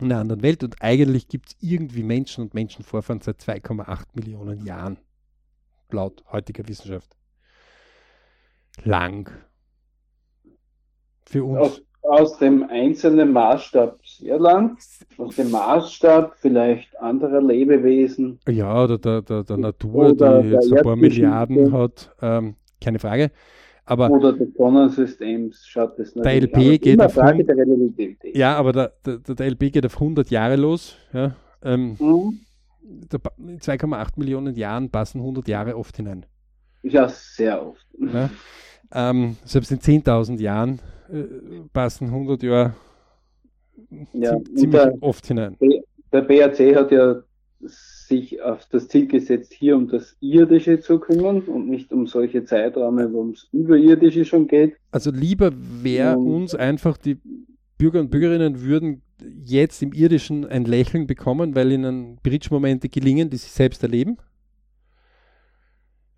[0.01, 4.65] in einer anderen Welt und eigentlich gibt es irgendwie Menschen und Menschenvorfahren seit 2,8 Millionen
[4.65, 4.97] Jahren,
[5.91, 7.15] laut heutiger Wissenschaft.
[8.83, 9.29] Lang.
[11.25, 11.59] Für uns.
[11.59, 14.77] Aus, aus dem einzelnen Maßstab sehr lang,
[15.17, 18.39] aus dem Maßstab vielleicht anderer Lebewesen.
[18.47, 22.99] Ja, oder der, der, der Natur, oder die jetzt ein paar Milliarden hat, ähm, keine
[22.99, 23.31] Frage.
[23.89, 28.37] Aber Oder des Sonnensystems schaut es Der LP geht auf Frage der Relativität.
[28.37, 30.95] Ja, aber der, der, der, LP geht auf 100 Jahre los.
[31.11, 32.39] Ja, ähm, mhm.
[33.09, 36.27] 2,8 Millionen Jahren passen 100 Jahre oft hinein.
[36.83, 37.83] Ja, sehr oft.
[37.97, 38.29] Ja,
[38.93, 40.79] ähm, selbst in 10.000 Jahren
[41.11, 41.23] äh,
[41.73, 42.75] passen 100 Jahre
[44.13, 45.57] ja, ziemlich oft hinein.
[46.13, 47.23] Der BAC hat ja
[48.09, 52.43] sich auf das Ziel gesetzt, hier um das Irdische zu kümmern und nicht um solche
[52.43, 54.75] Zeiträume, wo es Überirdische schon geht.
[54.91, 57.17] Also lieber wäre uns einfach die
[57.77, 59.01] Bürger und Bürgerinnen würden
[59.43, 64.17] jetzt im Irdischen ein Lächeln bekommen, weil ihnen Bridge-Momente gelingen, die sie selbst erleben,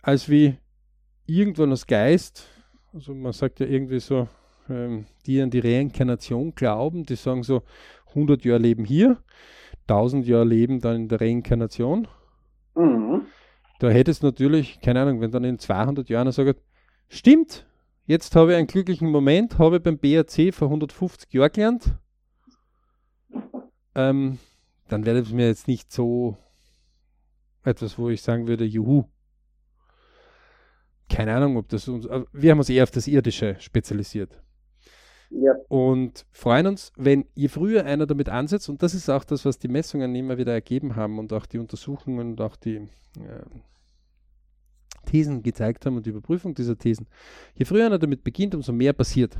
[0.02, 0.56] als wie
[1.28, 2.48] irgendwann als Geist,
[2.94, 4.28] also man sagt ja irgendwie so,
[4.70, 7.62] ähm, die an die Reinkarnation glauben, die sagen so,
[8.10, 9.18] 100 Jahre leben hier,
[9.92, 12.08] 1000 Jahre leben dann in der Reinkarnation.
[12.76, 13.24] Mhm.
[13.80, 16.62] Da hätte es natürlich, keine Ahnung, wenn dann in 200 Jahren sagt,
[17.10, 17.66] stimmt,
[18.06, 21.96] jetzt habe ich einen glücklichen Moment, habe ich beim BRC vor 150 Jahren gelernt,
[23.96, 24.38] ähm,
[24.88, 26.38] dann wäre es mir jetzt nicht so
[27.64, 29.06] etwas, wo ich sagen würde, juhu.
[31.10, 34.42] Keine Ahnung, ob das uns, wir haben uns eher auf das Irdische spezialisiert.
[35.32, 35.54] Ja.
[35.70, 39.58] Und freuen uns, wenn je früher einer damit ansetzt, und das ist auch das, was
[39.58, 43.46] die Messungen immer wieder ergeben haben und auch die Untersuchungen und auch die äh,
[45.06, 47.08] Thesen gezeigt haben und die Überprüfung dieser Thesen.
[47.56, 49.38] Je früher einer damit beginnt, umso mehr passiert.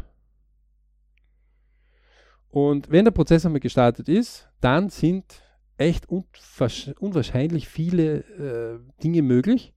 [2.50, 5.42] Und wenn der Prozess einmal gestartet ist, dann sind
[5.78, 9.74] echt unwahrscheinlich viele äh, Dinge möglich.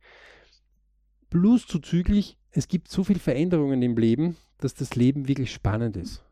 [1.31, 6.23] Plus zuzüglich, es gibt so viele Veränderungen im Leben, dass das Leben wirklich spannend ist.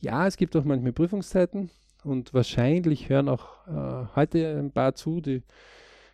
[0.00, 1.70] Ja, es gibt auch manchmal Prüfungszeiten
[2.04, 5.42] und wahrscheinlich hören auch äh, heute ein paar zu, die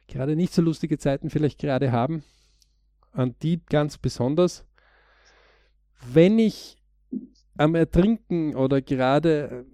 [0.06, 2.22] gerade nicht so lustige Zeiten vielleicht gerade haben.
[3.12, 4.64] An die ganz besonders.
[6.06, 6.76] Wenn ich
[7.56, 9.66] am Ertrinken oder gerade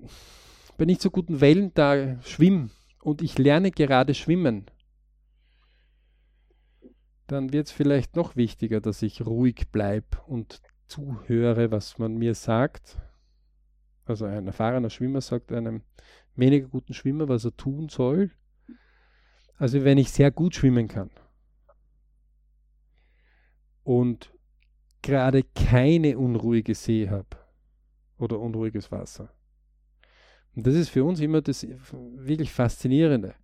[0.78, 2.70] bei nicht so guten Wellen da schwimme
[3.02, 4.64] und ich lerne gerade schwimmen,
[7.26, 12.34] dann wird es vielleicht noch wichtiger, dass ich ruhig bleibe und zuhöre, was man mir
[12.34, 12.98] sagt.
[14.04, 15.82] Also ein erfahrener Schwimmer sagt einem
[16.36, 18.30] weniger guten Schwimmer, was er tun soll.
[19.56, 21.10] Also wenn ich sehr gut schwimmen kann
[23.84, 24.32] und
[25.00, 27.36] gerade keine unruhige See habe
[28.18, 29.32] oder unruhiges Wasser.
[30.56, 31.66] Und das ist für uns immer das
[32.16, 33.34] wirklich Faszinierende.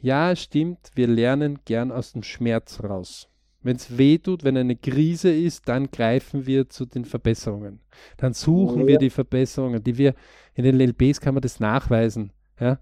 [0.00, 3.28] Ja, es stimmt, wir lernen gern aus dem Schmerz raus.
[3.62, 7.80] Wenn es weh tut, wenn eine Krise ist, dann greifen wir zu den Verbesserungen.
[8.16, 8.86] Dann suchen ja.
[8.86, 10.14] wir die Verbesserungen, die wir
[10.54, 12.32] in den LPs kann man das nachweisen.
[12.60, 12.78] Ja.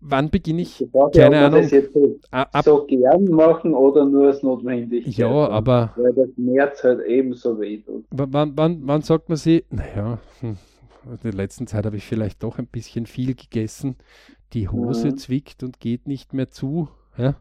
[0.00, 0.82] Wann beginne ich?
[0.82, 1.62] ich Keine ja, Ahnung.
[1.62, 5.16] Das jetzt so, ab, so gern machen oder nur als notwendig?
[5.16, 5.94] Ja, aber.
[5.96, 8.04] Weil das Schmerz halt ebenso weh tut.
[8.10, 9.64] Wann, wann, wann sagt man sie?
[9.70, 10.56] Naja, hm,
[11.06, 13.96] in der letzten Zeit habe ich vielleicht doch ein bisschen viel gegessen
[14.52, 15.16] die Hose mhm.
[15.16, 17.36] zwickt und geht nicht mehr zu, ja,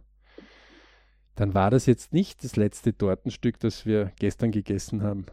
[1.36, 5.26] dann war das jetzt nicht das letzte Tortenstück, das wir gestern gegessen haben.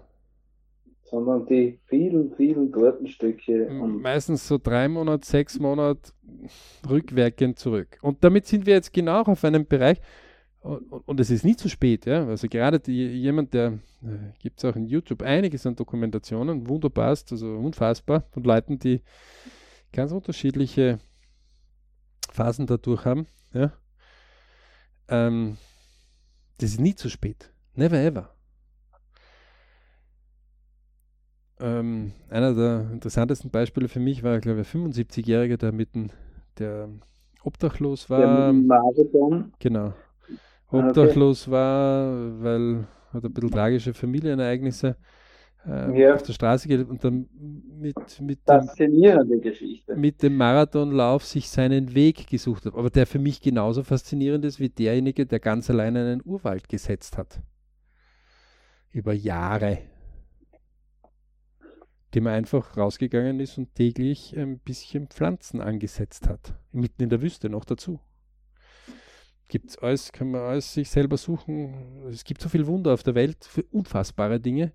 [1.03, 3.69] Sondern die vielen, vielen Tortenstücke.
[3.71, 6.13] Meistens so drei Monate, sechs Monate
[6.89, 7.99] rückwirkend zurück.
[8.03, 10.01] Und damit sind wir jetzt genau auf einem Bereich,
[10.61, 12.27] und, es ist nicht zu spät, ja.
[12.27, 17.09] Also gerade die, jemand, der äh, gibt es auch in YouTube einiges an Dokumentationen, wunderbar,
[17.09, 19.01] also unfassbar, von Leuten, die
[19.93, 20.99] ganz unterschiedliche
[22.33, 23.73] Phasen dadurch haben, ja,
[25.09, 25.57] ähm,
[26.59, 27.51] das ist nie zu spät.
[27.75, 28.31] Never ever.
[31.59, 36.11] Ähm, einer der interessantesten Beispiele für mich war, glaube ich, ein 75-Jähriger, der mitten,
[36.59, 36.89] der
[37.43, 38.19] obdachlos war.
[38.19, 38.53] Der
[39.59, 39.95] genau.
[40.69, 41.53] Ah, obdachlos okay.
[41.53, 44.97] war, weil hat ein bisschen tragische Familienereignisse
[45.69, 46.15] äh, ja.
[46.15, 47.29] auf der Straße geht und dann
[47.79, 49.97] mit, mit, Faszinierende Geschichte.
[49.97, 52.75] mit dem Marathonlauf sich seinen Weg gesucht hat.
[52.75, 57.19] Aber der für mich genauso faszinierend ist wie derjenige, der ganz allein einen Urwald gesetzt
[57.19, 57.41] hat.
[58.93, 59.79] Über Jahre.
[62.15, 66.55] Dem er einfach rausgegangen ist und täglich ein bisschen Pflanzen angesetzt hat.
[66.73, 68.01] Mitten in der Wüste noch dazu.
[69.49, 72.05] Gibt es alles, kann man alles sich selber suchen.
[72.09, 74.73] Es gibt so viel Wunder auf der Welt, für unfassbare Dinge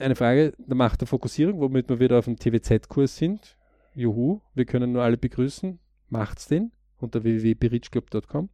[0.00, 3.56] eine Frage der Macht der Fokussierung, womit wir wieder auf dem TWZ-Kurs sind.
[3.94, 5.78] Juhu, wir können nur alle begrüßen.
[6.08, 8.48] Macht's den unter www.berichclub.com.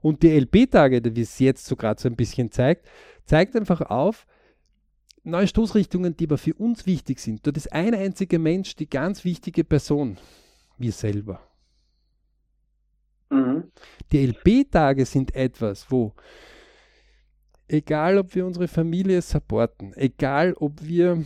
[0.00, 2.88] Und die LP-Tage, wie es jetzt so gerade so ein bisschen zeigt,
[3.24, 4.26] zeigt einfach auf,
[5.24, 7.46] neue Stoßrichtungen, die aber für uns wichtig sind.
[7.46, 10.16] Dort ist ein einziger Mensch die ganz wichtige Person.
[10.78, 11.40] Wir selber.
[13.30, 13.64] Mhm.
[14.12, 16.14] Die LP-Tage sind etwas, wo
[17.68, 21.24] egal ob wir unsere Familie supporten, egal ob wir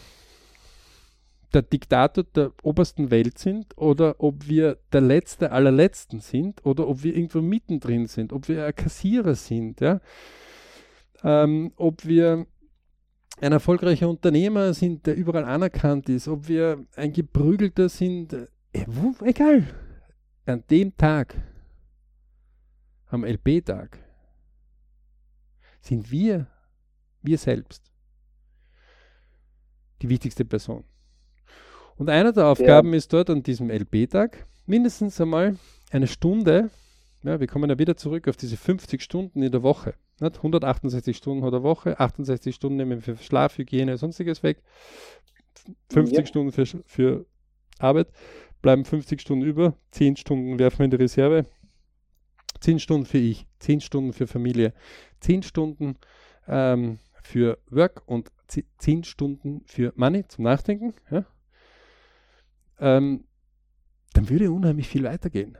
[1.53, 7.03] der Diktator der obersten Welt sind oder ob wir der Letzte allerletzten sind oder ob
[7.03, 10.01] wir irgendwo mittendrin sind, ob wir ein Kassierer sind, ja?
[11.25, 12.47] Ähm, ob wir
[13.41, 18.47] ein erfolgreicher Unternehmer sind, der überall anerkannt ist, ob wir ein Geprügelter sind, äh,
[18.87, 19.67] wo, egal.
[20.47, 21.37] an dem Tag,
[23.09, 23.99] am LP-Tag,
[25.83, 26.47] sind wir,
[27.23, 27.83] wir selbst,
[30.01, 30.85] die wichtigste Person.
[31.97, 32.97] Und einer der Aufgaben ja.
[32.97, 35.57] ist dort an diesem LP-Tag mindestens einmal
[35.91, 36.71] eine Stunde,
[37.23, 39.95] ja, wir kommen ja wieder zurück auf diese 50 Stunden in der Woche.
[40.21, 40.37] Nicht?
[40.37, 44.63] 168 Stunden hat der Woche, 68 Stunden nehmen wir für Schlaf, Hygiene, sonstiges weg,
[45.91, 46.27] 50 ja.
[46.27, 47.27] Stunden für, für
[47.79, 48.09] Arbeit,
[48.63, 51.47] bleiben 50 Stunden über, 10 Stunden werfen wir in die Reserve,
[52.63, 54.73] 10 Stunden für ich, 10 Stunden für Familie,
[55.21, 55.97] 10 Stunden
[56.47, 58.31] ähm, für Work und
[58.79, 61.25] 10 Stunden für Money zum Nachdenken, ja?
[62.79, 63.25] ähm,
[64.13, 65.59] dann würde unheimlich viel weitergehen.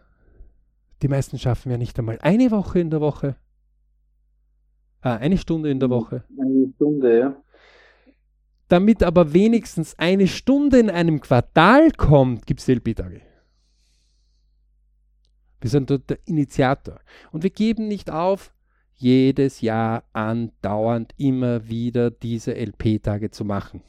[1.03, 3.37] Die meisten schaffen ja nicht einmal eine Woche in der Woche.
[5.01, 5.93] Ah, eine Stunde in der mhm.
[5.93, 6.25] Woche.
[6.39, 7.43] Eine Stunde, ja.
[8.69, 13.21] Damit aber wenigstens eine Stunde in einem Quartal kommt, gibt es LP-Tage.
[15.63, 16.99] Wir sind dort der Initiator.
[17.31, 18.53] Und wir geben nicht auf,
[18.95, 23.81] jedes Jahr andauernd immer wieder diese LP-Tage zu machen.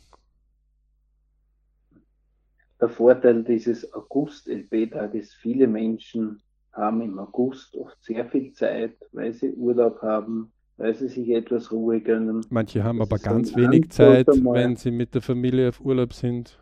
[2.80, 6.42] Der Vorteil dieses August-LP-Tages, viele Menschen
[6.74, 11.72] haben im August oft sehr viel Zeit, weil sie Urlaub haben, weil sie sich etwas
[11.72, 12.42] Ruhe gönnen.
[12.50, 16.60] Manche haben das aber ganz wenig Zeit, wenn sie mit der Familie auf Urlaub sind.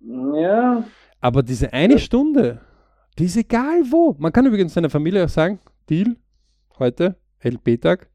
[0.00, 0.84] Ja.
[1.20, 2.60] Aber diese eine Stunde,
[3.20, 4.16] die ist egal wo.
[4.18, 6.16] Man kann übrigens seiner Familie auch sagen, Deal,
[6.78, 8.08] heute, LP-Tag.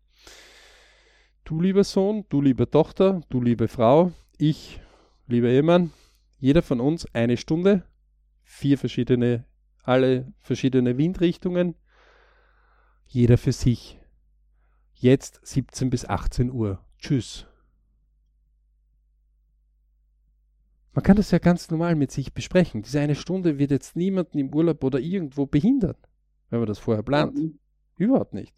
[1.43, 4.81] Du lieber Sohn, du liebe Tochter, du liebe Frau, ich,
[5.27, 5.91] lieber Ehemann,
[6.39, 7.83] jeder von uns eine Stunde,
[8.43, 9.45] vier verschiedene,
[9.83, 11.75] alle verschiedene Windrichtungen,
[13.05, 13.99] jeder für sich
[14.97, 16.79] Jetzt 17 bis 18 Uhr.
[16.99, 17.45] Tschüss.
[20.95, 22.81] Man kann das ja ganz normal mit sich besprechen.
[22.81, 25.97] Diese eine Stunde wird jetzt niemanden im Urlaub oder irgendwo behindern,
[26.49, 27.35] wenn man das vorher plant.
[27.35, 27.59] Mhm.
[27.97, 28.53] Überhaupt nicht.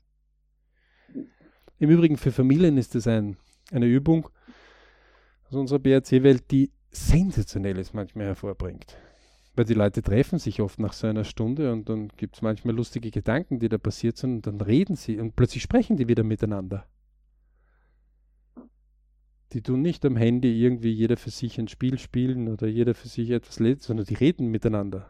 [1.80, 3.38] Im Übrigen für Familien ist es ein,
[3.72, 4.30] eine Übung
[5.48, 8.96] aus unserer BRC-Welt, die sensationelles manchmal hervorbringt.
[9.56, 12.76] Weil die Leute treffen sich oft nach so einer Stunde und dann gibt es manchmal
[12.76, 16.24] lustige Gedanken, die da passiert sind und dann reden sie und plötzlich sprechen die wieder
[16.24, 16.86] miteinander.
[19.54, 23.08] Die tun nicht am Handy irgendwie jeder für sich ein Spiel spielen oder jeder für
[23.08, 25.10] sich etwas lädt, sondern die reden miteinander.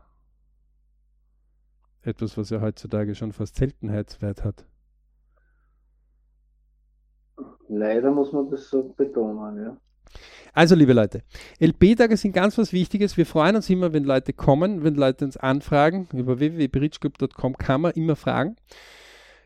[2.04, 4.66] Etwas, was ja heutzutage schon fast Seltenheitswert hat.
[7.68, 9.78] Leider muss man das so betonen, ja.
[10.54, 11.22] Also, liebe Leute,
[11.60, 13.18] LP-Tage sind ganz was Wichtiges.
[13.18, 16.08] Wir freuen uns immer, wenn Leute kommen, wenn Leute uns anfragen.
[16.14, 18.56] Über www.bridgegroup.com kann man immer fragen.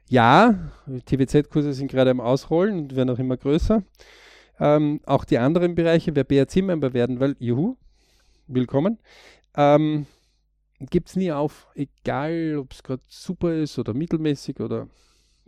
[0.07, 0.71] Ja,
[1.05, 3.83] TWZ-Kurse sind gerade am Ausrollen und werden auch immer größer.
[4.61, 7.77] Ähm, auch die anderen Bereiche, wer BRC-Member werden will, juhu,
[8.45, 8.99] willkommen.
[9.55, 10.05] Ähm,
[10.79, 14.87] Gibt es nie auf, egal ob es gerade super ist oder mittelmäßig oder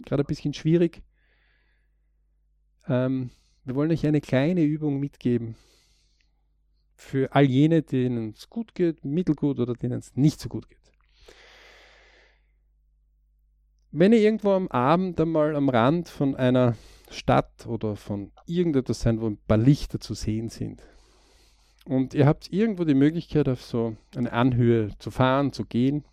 [0.04, 1.04] gerade ein bisschen schwierig.
[2.88, 3.30] Ähm,
[3.66, 5.58] wir wollen euch eine kleine Übung mitgeben
[6.96, 10.92] für all jene, denen es gut geht, mittelgut oder denen es nicht so gut geht.
[13.92, 16.76] Wenn ihr irgendwo am Abend einmal am Rand von einer
[17.14, 20.82] Stadt oder von irgendetwas sein, wo ein paar Lichter zu sehen sind,
[21.86, 26.06] und ihr habt irgendwo die Möglichkeit, auf so eine Anhöhe zu fahren, zu gehen,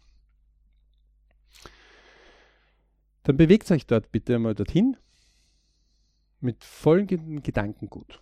[3.22, 4.96] dann bewegt euch dort bitte einmal dorthin
[6.40, 8.20] mit folgendem Gedankengut.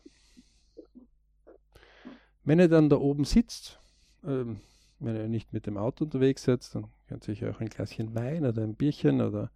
[2.45, 3.79] Wenn ihr dann da oben sitzt,
[4.25, 4.61] ähm,
[4.99, 8.15] wenn ihr nicht mit dem Auto unterwegs seid, dann könnt ihr euch auch ein Gläschen
[8.15, 9.51] Wein oder ein Bierchen oder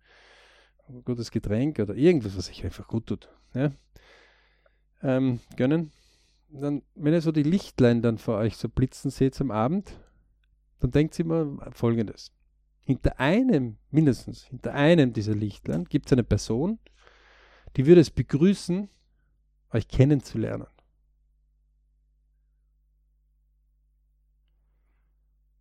[1.04, 3.72] gutes Getränk oder irgendwas, was euch einfach gut tut, ja,
[5.02, 5.92] ähm, gönnen.
[6.50, 9.98] Dann, wenn ihr so die Lichtlein dann vor euch so blitzen seht am Abend,
[10.80, 12.32] dann denkt immer folgendes.
[12.80, 16.78] Hinter einem, mindestens hinter einem dieser Lichtlein gibt es eine Person,
[17.76, 18.88] die würde es begrüßen,
[19.70, 20.66] euch kennenzulernen.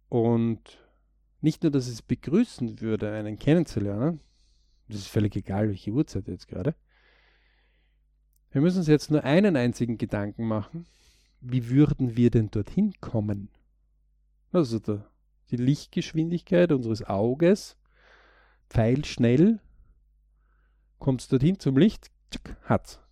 [0.09, 0.77] Und
[1.39, 4.19] nicht nur, dass es begrüßen würde, einen kennenzulernen,
[4.91, 6.75] das ist völlig egal, welche Uhrzeit jetzt gerade.
[8.51, 10.85] Wir müssen uns jetzt nur einen einzigen Gedanken machen.
[11.39, 13.49] Wie würden wir denn dorthin kommen?
[14.51, 15.09] Also der,
[15.49, 17.77] die Lichtgeschwindigkeit unseres Auges,
[18.69, 19.59] pfeilschnell,
[20.99, 22.11] kommt es dorthin zum Licht,
[22.63, 23.05] hat.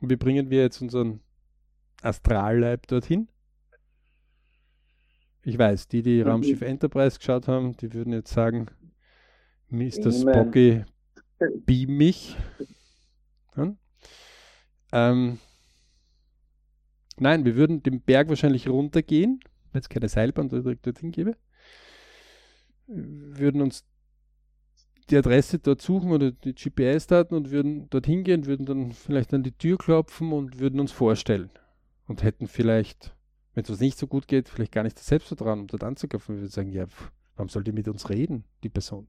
[0.00, 1.20] Und wie bringen wir jetzt unseren
[2.02, 3.28] Astralleib dorthin?
[5.42, 6.20] Ich weiß, die, die.
[6.22, 8.66] Raumschiff Enterprise geschaut haben, die würden jetzt sagen,
[9.70, 10.12] Mr.
[10.12, 10.84] Spocky,
[11.66, 12.36] beam mich.
[13.56, 13.74] Ja?
[14.92, 15.38] Ähm,
[17.18, 19.40] nein, wir würden den Berg wahrscheinlich runtergehen,
[19.72, 21.36] wenn es keine Seilbahn dorthin gäbe.
[22.86, 23.84] würden uns
[25.10, 29.42] die Adresse dort suchen oder die GPS-Daten und würden dort hingehen, würden dann vielleicht an
[29.42, 31.50] die Tür klopfen und würden uns vorstellen.
[32.06, 33.14] Und hätten vielleicht,
[33.54, 36.36] wenn es uns nicht so gut geht, vielleicht gar nicht das Selbstvertrauen, um dort anzuklopfen.
[36.36, 36.86] Wir würden sagen, ja,
[37.36, 39.08] warum soll die mit uns reden, die Person?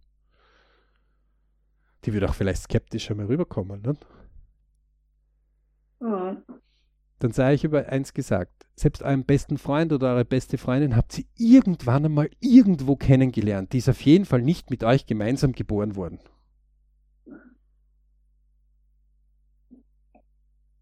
[2.06, 3.82] Die würde auch vielleicht skeptischer mal rüberkommen.
[3.82, 3.94] Ne?
[6.00, 6.44] Mhm.
[7.20, 8.66] Dann sei ich über eins gesagt.
[8.76, 13.74] Selbst euren besten Freund oder eure beste Freundin habt ihr irgendwann einmal irgendwo kennengelernt.
[13.74, 16.20] Die ist auf jeden Fall nicht mit euch gemeinsam geboren worden.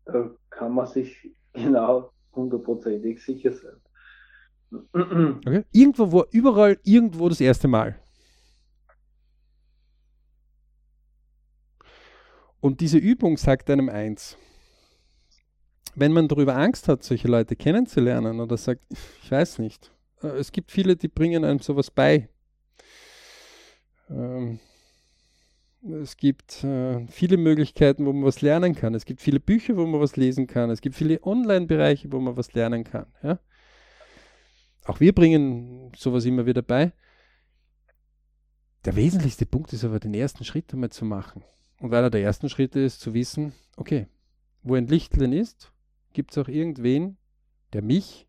[0.06, 3.82] Da kann man sich genau hundertprozentig sicher sein.
[4.94, 5.64] Okay.
[5.72, 8.00] Irgendwo, wo, überall, irgendwo das erste Mal.
[12.60, 14.38] Und diese Übung sagt einem eins
[15.98, 18.82] wenn man darüber Angst hat, solche Leute kennenzulernen oder sagt,
[19.24, 19.92] ich weiß nicht,
[20.22, 22.30] äh, es gibt viele, die bringen einem sowas bei.
[24.10, 24.60] Ähm,
[26.02, 28.94] es gibt äh, viele Möglichkeiten, wo man was lernen kann.
[28.94, 30.70] Es gibt viele Bücher, wo man was lesen kann.
[30.70, 33.08] Es gibt viele Online-Bereiche, wo man was lernen kann.
[33.24, 33.40] Ja?
[34.86, 36.92] Auch wir bringen sowas immer wieder bei.
[38.86, 41.44] Der wesentlichste Punkt ist aber, den ersten Schritt einmal zu machen.
[41.80, 44.08] Und einer der ersten Schritte ist zu wissen, okay,
[44.64, 45.72] wo ein Lichtlein ist,
[46.18, 47.16] Gibt es auch irgendwen,
[47.74, 48.28] der mich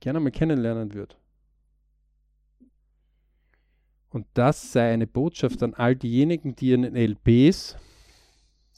[0.00, 1.18] gerne mal kennenlernen wird?
[4.10, 7.78] Und das sei eine Botschaft an all diejenigen, die in den LPs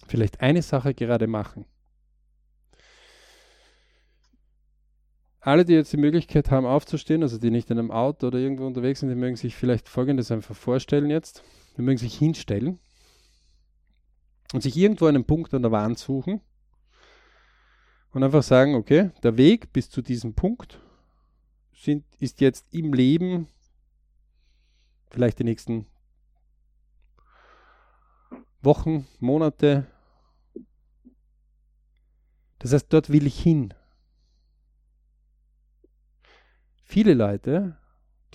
[0.07, 1.65] vielleicht eine Sache gerade machen.
[5.41, 8.69] Alle, die jetzt die Möglichkeit haben, aufzustehen, also die nicht in einem Auto oder irgendwo
[8.69, 11.43] unterwegs sind, die mögen sich vielleicht Folgendes einfach vorstellen jetzt.
[11.79, 12.81] Die mögen sich hinstellen
[14.53, 16.41] und sich irgendwo einen Punkt an der Wand suchen
[18.11, 20.81] und einfach sagen, okay, der Weg bis zu diesem Punkt
[21.73, 23.47] sind, ist jetzt im Leben
[25.09, 25.87] vielleicht die nächsten
[28.61, 29.87] Wochen, Monate.
[32.59, 33.73] Das heißt, dort will ich hin.
[36.83, 37.78] Viele Leute,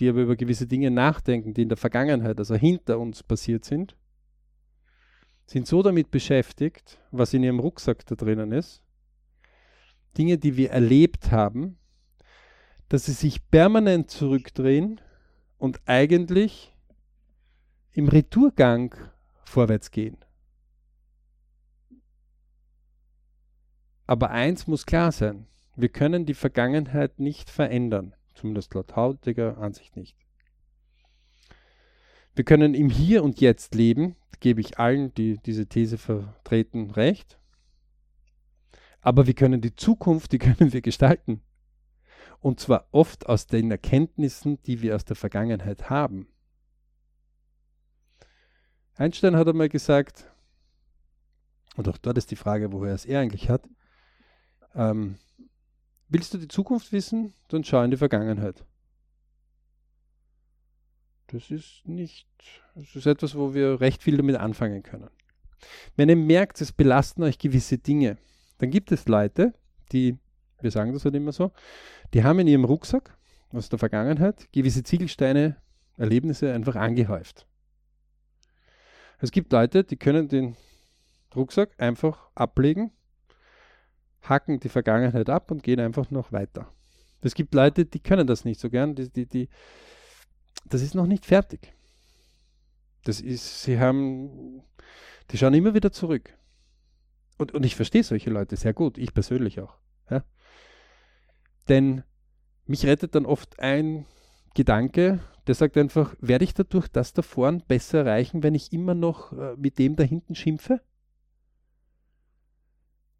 [0.00, 3.96] die aber über gewisse Dinge nachdenken, die in der Vergangenheit, also hinter uns passiert sind,
[5.46, 8.82] sind so damit beschäftigt, was in ihrem Rucksack da drinnen ist,
[10.16, 11.78] Dinge, die wir erlebt haben,
[12.88, 15.00] dass sie sich permanent zurückdrehen
[15.58, 16.74] und eigentlich
[17.92, 18.94] im Retourgang
[19.44, 20.16] vorwärts gehen.
[24.06, 29.96] Aber eins muss klar sein, wir können die Vergangenheit nicht verändern, zumindest laut heutiger Ansicht
[29.96, 30.16] nicht.
[32.34, 37.38] Wir können im Hier und Jetzt leben, gebe ich allen, die diese These vertreten, recht.
[39.00, 41.42] Aber wir können die Zukunft, die können wir gestalten.
[42.40, 46.28] Und zwar oft aus den Erkenntnissen, die wir aus der Vergangenheit haben.
[48.96, 50.30] Einstein hat einmal gesagt,
[51.76, 53.68] und auch dort ist die Frage, woher es er eigentlich hat,
[54.74, 55.18] ähm,
[56.14, 58.64] willst du die Zukunft wissen, dann schau in die Vergangenheit.
[61.26, 62.28] Das ist nicht,
[62.76, 65.10] das ist etwas, wo wir recht viel damit anfangen können.
[65.96, 68.16] Wenn ihr merkt, es belasten euch gewisse Dinge,
[68.58, 69.54] dann gibt es Leute,
[69.90, 70.16] die,
[70.60, 71.50] wir sagen das halt immer so,
[72.12, 73.18] die haben in ihrem Rucksack
[73.50, 75.56] aus der Vergangenheit gewisse Ziegelsteine,
[75.96, 77.44] Erlebnisse einfach angehäuft.
[79.18, 80.56] Es gibt Leute, die können den
[81.34, 82.92] Rucksack einfach ablegen,
[84.28, 86.68] hacken die Vergangenheit ab und gehen einfach noch weiter.
[87.20, 89.48] Es gibt Leute, die können das nicht so gern, die, die, die,
[90.66, 91.72] das ist noch nicht fertig.
[93.04, 94.62] Das ist, sie haben,
[95.30, 96.36] die schauen immer wieder zurück.
[97.38, 99.76] Und, und ich verstehe solche Leute sehr gut, ich persönlich auch.
[100.10, 100.24] Ja?
[101.68, 102.02] Denn
[102.66, 104.06] mich rettet dann oft ein
[104.54, 108.94] Gedanke, der sagt einfach, werde ich dadurch das da vorn besser erreichen, wenn ich immer
[108.94, 110.80] noch äh, mit dem da hinten schimpfe?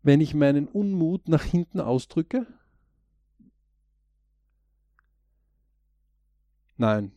[0.04, 2.46] Wenn ich meinen Unmut nach hinten ausdrücke?
[6.76, 7.12] Nein,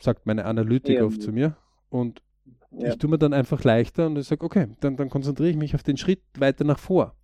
[0.00, 1.04] sagt meine Analytik ja.
[1.04, 1.56] oft zu mir.
[1.90, 2.22] Und
[2.70, 2.90] ja.
[2.90, 5.74] Ich tue mir dann einfach leichter und ich sage, okay, dann, dann konzentriere ich mich
[5.74, 7.14] auf den Schritt weiter nach vor.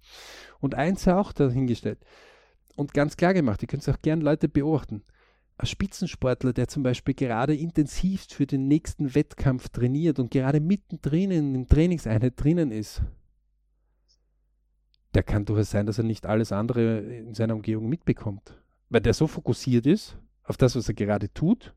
[0.60, 1.98] Und eins auch dahingestellt
[2.76, 5.02] und ganz klar gemacht, ihr könnt es auch gern Leute beobachten.
[5.56, 11.30] Ein Spitzensportler, der zum Beispiel gerade intensivst für den nächsten Wettkampf trainiert und gerade mittendrin
[11.30, 13.02] in der Trainingseinheit drinnen ist,
[15.14, 18.60] der kann durchaus sein, dass er nicht alles andere in seiner Umgebung mitbekommt.
[18.88, 21.74] Weil der so fokussiert ist auf das, was er gerade tut,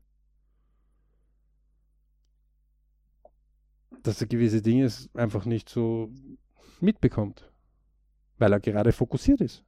[4.02, 6.10] dass er gewisse Dinge einfach nicht so
[6.80, 7.50] mitbekommt,
[8.38, 9.64] weil er gerade fokussiert ist.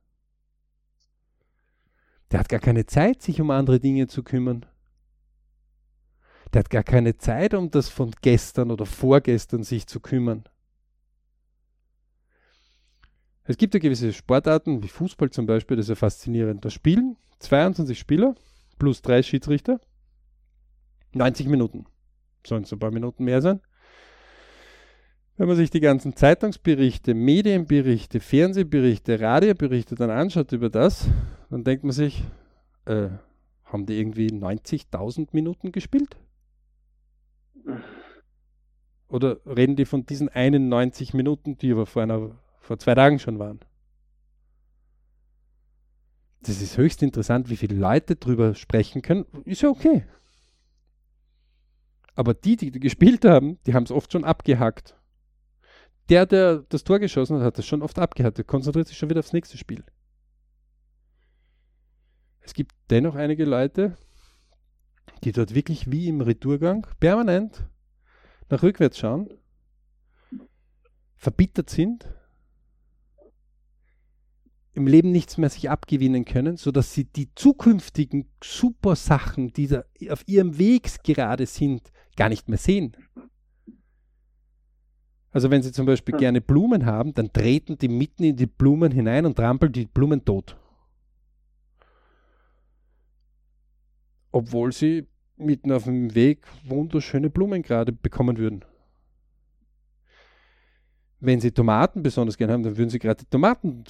[2.31, 4.67] Der hat gar keine Zeit, sich um andere Dinge zu kümmern.
[6.53, 10.45] Der hat gar keine Zeit, um das von gestern oder vorgestern sich zu kümmern.
[13.45, 16.65] Es gibt ja gewisse Sportarten, wie Fußball zum Beispiel, das ist ja faszinierend.
[16.65, 18.35] Da spielen 22 Spieler
[18.79, 19.81] plus drei Schiedsrichter
[21.13, 21.87] 90 Minuten.
[22.47, 23.61] Sollen es ein paar Minuten mehr sein?
[25.37, 31.09] Wenn man sich die ganzen Zeitungsberichte, Medienberichte, Fernsehberichte, Radioberichte dann anschaut über das,
[31.49, 32.25] dann denkt man sich,
[32.85, 33.09] äh,
[33.65, 36.17] haben die irgendwie 90.000 Minuten gespielt?
[39.09, 42.37] Oder reden die von diesen 91 Minuten, die aber vor, einer,
[42.71, 43.59] vor zwei Tagen schon waren?
[46.43, 49.27] Das ist höchst interessant, wie viele Leute drüber sprechen können.
[49.45, 50.05] Ist ja okay.
[52.15, 54.95] Aber die, die gespielt haben, die haben es oft schon abgehackt
[56.11, 58.37] der, der das Tor geschossen hat, hat das schon oft abgehakt.
[58.37, 59.85] Der konzentriert sich schon wieder aufs nächste Spiel.
[62.41, 63.97] Es gibt dennoch einige Leute,
[65.23, 67.65] die dort wirklich wie im Retourgang permanent
[68.49, 69.31] nach rückwärts schauen,
[71.15, 72.13] verbittert sind,
[74.81, 79.85] im Leben nichts mehr sich abgewinnen können, sodass sie die zukünftigen super Sachen, die da
[80.09, 82.97] auf ihrem Weg gerade sind, gar nicht mehr sehen.
[85.33, 86.19] Also wenn Sie zum Beispiel hm.
[86.19, 90.25] gerne Blumen haben, dann treten die mitten in die Blumen hinein und trampeln die Blumen
[90.25, 90.57] tot.
[94.33, 95.07] Obwohl sie
[95.37, 98.65] mitten auf dem Weg wunderschöne Blumen gerade bekommen würden.
[101.21, 103.85] Wenn Sie Tomaten besonders gerne haben, dann würden Sie gerade die Tomaten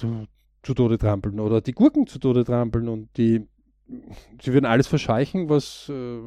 [0.63, 3.47] zu, Tode trampeln oder die Gurken zu Tode trampeln und die,
[4.41, 6.19] Sie würden alles verscheuchen, was äh,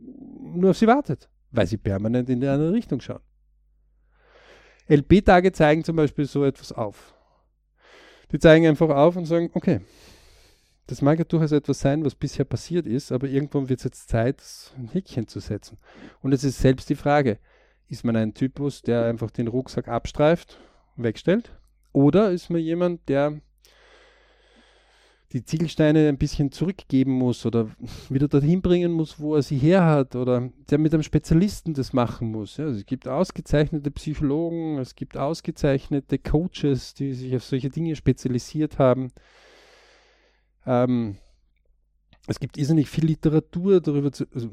[0.00, 3.20] nur auf Sie wartet, weil Sie permanent in die andere Richtung schauen.
[4.88, 7.14] LP-Tage zeigen zum Beispiel so etwas auf.
[8.32, 9.80] Die zeigen einfach auf und sagen, okay,
[10.86, 14.08] das mag ja durchaus etwas sein, was bisher passiert ist, aber irgendwann wird es jetzt
[14.08, 14.42] Zeit,
[14.76, 15.78] ein Häkchen zu setzen.
[16.20, 17.38] Und es ist selbst die Frage,
[17.88, 20.58] ist man ein Typus, der einfach den Rucksack abstreift,
[20.96, 21.59] wegstellt?
[21.92, 23.40] Oder ist man jemand, der
[25.32, 27.70] die Ziegelsteine ein bisschen zurückgeben muss oder
[28.08, 31.92] wieder dorthin bringen muss, wo er sie her hat oder der mit einem Spezialisten das
[31.92, 32.56] machen muss.
[32.56, 37.94] Ja, also es gibt ausgezeichnete Psychologen, es gibt ausgezeichnete Coaches, die sich auf solche Dinge
[37.94, 39.12] spezialisiert haben.
[40.66, 41.16] Ähm,
[42.26, 44.10] es gibt irrsinnig viel Literatur darüber.
[44.10, 44.48] Zu, also,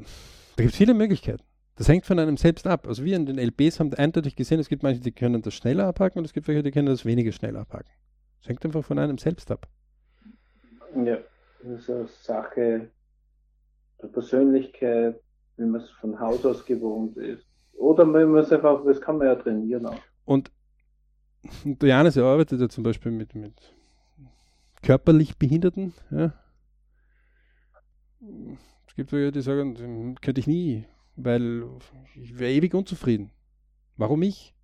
[0.56, 1.42] da gibt es viele Möglichkeiten.
[1.78, 2.88] Das hängt von einem selbst ab.
[2.88, 5.86] Also wir in den LBs haben eindeutig gesehen, es gibt manche, die können das schneller
[5.86, 7.92] abhaken und es gibt welche, die können das weniger schnell abhaken.
[8.40, 9.68] Das hängt einfach von einem selbst ab.
[11.04, 11.18] Ja,
[11.62, 12.90] das ist eine Sache
[14.02, 15.20] der Persönlichkeit,
[15.56, 17.46] wie man es von Haus aus gewohnt ist.
[17.74, 20.02] Oder wenn man es einfach, das kann man ja trainieren auch.
[20.24, 20.50] Und
[21.80, 23.54] Janis arbeitet ja zum Beispiel mit, mit
[24.82, 25.94] körperlich Behinderten.
[26.10, 26.32] Ja.
[28.88, 30.84] Es gibt welche, die sagen, könnte ich nie,
[31.18, 31.64] weil
[32.14, 33.30] ich wäre ewig unzufrieden.
[33.96, 34.54] Warum ich?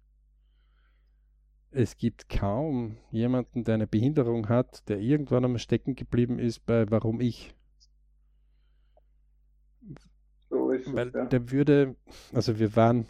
[1.74, 6.88] es gibt kaum jemanden, der eine Behinderung hat, der irgendwann einmal stecken geblieben ist bei
[6.90, 7.54] Warum ich.
[10.48, 11.26] So ist es, Weil ja.
[11.26, 11.96] der würde,
[12.32, 13.06] also wir waren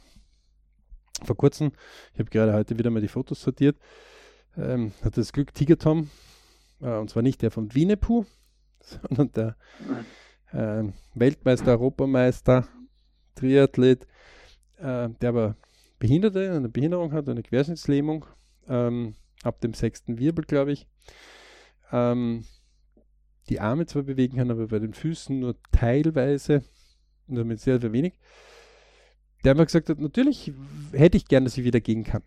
[1.23, 1.73] vor kurzem,
[2.15, 3.77] ich habe gerade heute wieder mal die Fotos sortiert,
[4.57, 6.11] ähm, hatte das Glück, Tiger Tom,
[6.81, 8.25] äh, und zwar nicht der von Winepu,
[8.81, 9.57] sondern der
[10.53, 12.67] äh, Weltmeister, Europameister,
[13.35, 14.07] Triathlet,
[14.79, 15.57] äh, der aber
[15.99, 18.27] Behinderte, eine Behinderung hat, eine Querschnittslähmung
[18.69, 20.87] ähm, ab dem sechsten Wirbel, glaube ich.
[21.93, 22.45] Ähm,
[23.49, 26.65] die Arme zwar bewegen kann, aber bei den Füßen nur teilweise
[27.27, 28.19] und damit sehr, sehr wenig.
[29.45, 30.53] Der einfach gesagt hat, natürlich
[30.93, 32.23] hätte ich gern, dass ich wieder gehen kann.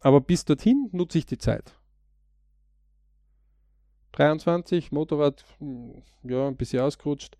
[0.00, 1.78] Aber bis dorthin nutze ich die Zeit.
[4.12, 7.36] 23, Motorrad, hm, ja, ein bisschen ausgerutscht.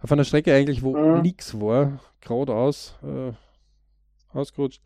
[0.00, 1.22] Auf einer Strecke eigentlich, wo mhm.
[1.22, 3.32] nichts war, geradeaus äh,
[4.36, 4.82] ausgerutscht.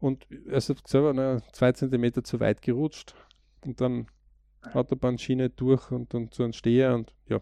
[0.00, 3.14] Und er sagt selber, na, zwei Zentimeter zu weit gerutscht
[3.64, 4.06] und dann
[4.72, 7.40] Autobahnschiene durch und dann zu einem Steher und ja.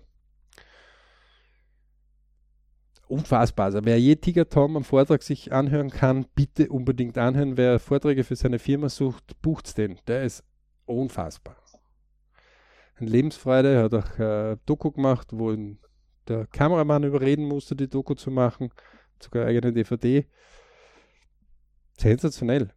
[3.08, 3.66] Unfassbar.
[3.66, 7.56] Also wer je Tiger Tom am Vortrag sich anhören kann, bitte unbedingt anhören.
[7.56, 9.98] Wer Vorträge für seine Firma sucht, bucht's den.
[10.08, 10.42] Der ist
[10.86, 11.56] unfassbar.
[12.96, 15.52] Eine Lebensfreude, er hat auch äh, Doku gemacht, wo
[16.28, 18.70] der Kameramann überreden musste, die Doku zu machen,
[19.22, 20.26] sogar eigene DVD.
[21.98, 22.72] Sensationell.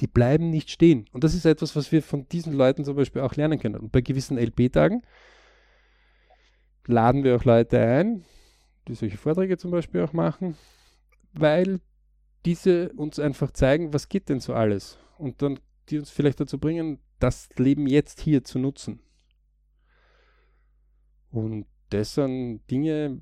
[0.00, 1.06] Die bleiben nicht stehen.
[1.12, 3.76] Und das ist etwas, was wir von diesen Leuten zum Beispiel auch lernen können.
[3.76, 5.02] Und bei gewissen LP-Tagen
[6.86, 8.24] laden wir auch Leute ein,
[8.86, 10.56] die solche Vorträge zum Beispiel auch machen,
[11.32, 11.80] weil
[12.44, 14.98] diese uns einfach zeigen, was geht denn so alles.
[15.18, 15.58] Und dann
[15.90, 19.00] die uns vielleicht dazu bringen, das Leben jetzt hier zu nutzen.
[21.30, 23.18] Und das sind Dinge,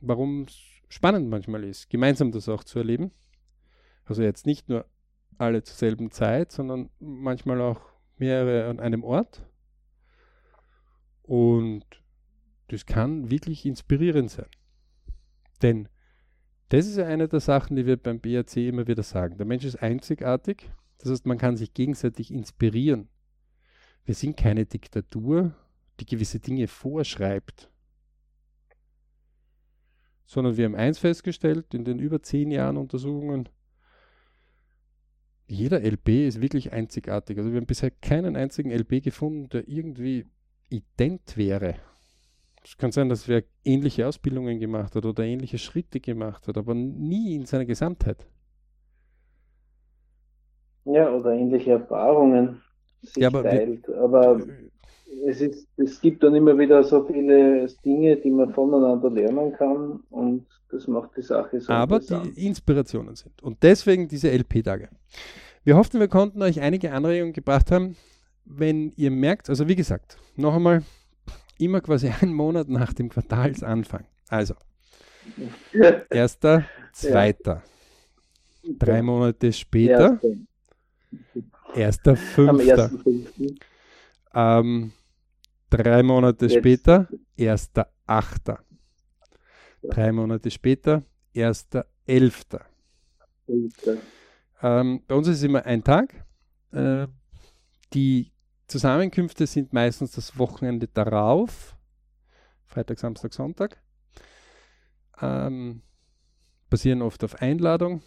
[0.00, 0.58] warum es
[0.88, 3.10] spannend manchmal ist, gemeinsam das auch zu erleben.
[4.04, 4.86] Also jetzt nicht nur
[5.36, 7.80] alle zur selben Zeit, sondern manchmal auch
[8.16, 9.46] mehrere an einem Ort.
[11.22, 11.84] Und
[12.68, 14.48] das kann wirklich inspirierend sein.
[15.62, 15.88] Denn
[16.70, 19.38] das ist ja eine der Sachen, die wir beim BRC immer wieder sagen.
[19.38, 20.70] Der Mensch ist einzigartig.
[20.98, 23.08] Das heißt, man kann sich gegenseitig inspirieren.
[24.04, 25.54] Wir sind keine Diktatur,
[26.00, 27.70] die gewisse Dinge vorschreibt.
[30.26, 33.48] Sondern wir haben eins festgestellt in den über zehn Jahren Untersuchungen,
[35.48, 37.38] jeder LP ist wirklich einzigartig.
[37.38, 40.26] Also wir haben bisher keinen einzigen LP gefunden, der irgendwie
[40.68, 41.76] ident wäre.
[42.62, 46.74] Es kann sein, dass wer ähnliche Ausbildungen gemacht hat oder ähnliche Schritte gemacht hat, aber
[46.74, 48.26] nie in seiner Gesamtheit.
[50.84, 52.60] Ja, oder ähnliche Erfahrungen
[53.02, 53.88] sich ja, aber teilt.
[53.88, 54.40] Wir, aber
[55.26, 60.00] es, ist, es gibt dann immer wieder so viele Dinge, die man voneinander lernen kann
[60.10, 61.72] und das macht die Sache so.
[61.72, 63.42] Aber die Inspirationen sind.
[63.42, 64.90] Und deswegen diese LP-Tage.
[65.64, 67.96] Wir hoffen, wir konnten euch einige Anregungen gebracht haben.
[68.44, 70.82] Wenn ihr merkt, also wie gesagt, noch einmal,
[71.58, 74.04] immer quasi einen Monat nach dem Quartalsanfang.
[74.28, 74.54] Also,
[76.10, 77.62] erster, zweiter.
[78.62, 78.72] Ja.
[78.78, 80.20] Drei Monate später,
[81.74, 82.90] erster, fünfter.
[84.34, 84.92] Ähm,
[85.70, 86.58] drei Monate Jetzt.
[86.58, 88.60] später, erster, achter.
[89.82, 92.64] Drei Monate später, erster, elfter.
[94.62, 96.26] Ähm, bei uns ist es immer ein Tag.
[96.72, 97.06] Äh,
[97.92, 98.32] die
[98.66, 101.76] Zusammenkünfte sind meistens das Wochenende darauf,
[102.66, 103.80] Freitag, Samstag, Sonntag.
[105.20, 105.82] Ähm,
[106.68, 108.02] basieren oft auf Einladung.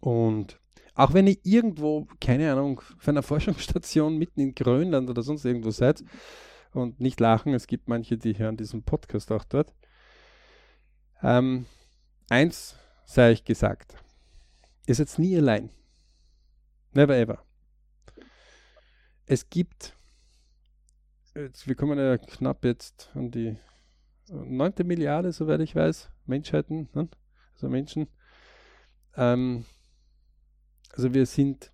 [0.00, 0.58] Und
[0.94, 5.70] auch wenn ihr irgendwo, keine Ahnung, auf einer Forschungsstation mitten in Grönland oder sonst irgendwo
[5.70, 6.04] seid
[6.72, 9.72] und nicht lachen, es gibt manche, die hören diesen Podcast auch dort.
[11.22, 11.66] Ähm,
[12.28, 13.96] eins sei ich gesagt,
[14.86, 15.70] ihr seid nie allein.
[16.92, 17.44] Never ever
[19.26, 19.96] es gibt,
[21.34, 23.56] jetzt, wir kommen ja knapp jetzt an die
[24.28, 27.08] neunte Milliarde, soweit ich weiß, Menschheiten, ne?
[27.54, 28.08] also Menschen.
[29.16, 29.64] Ähm,
[30.94, 31.72] also wir sind,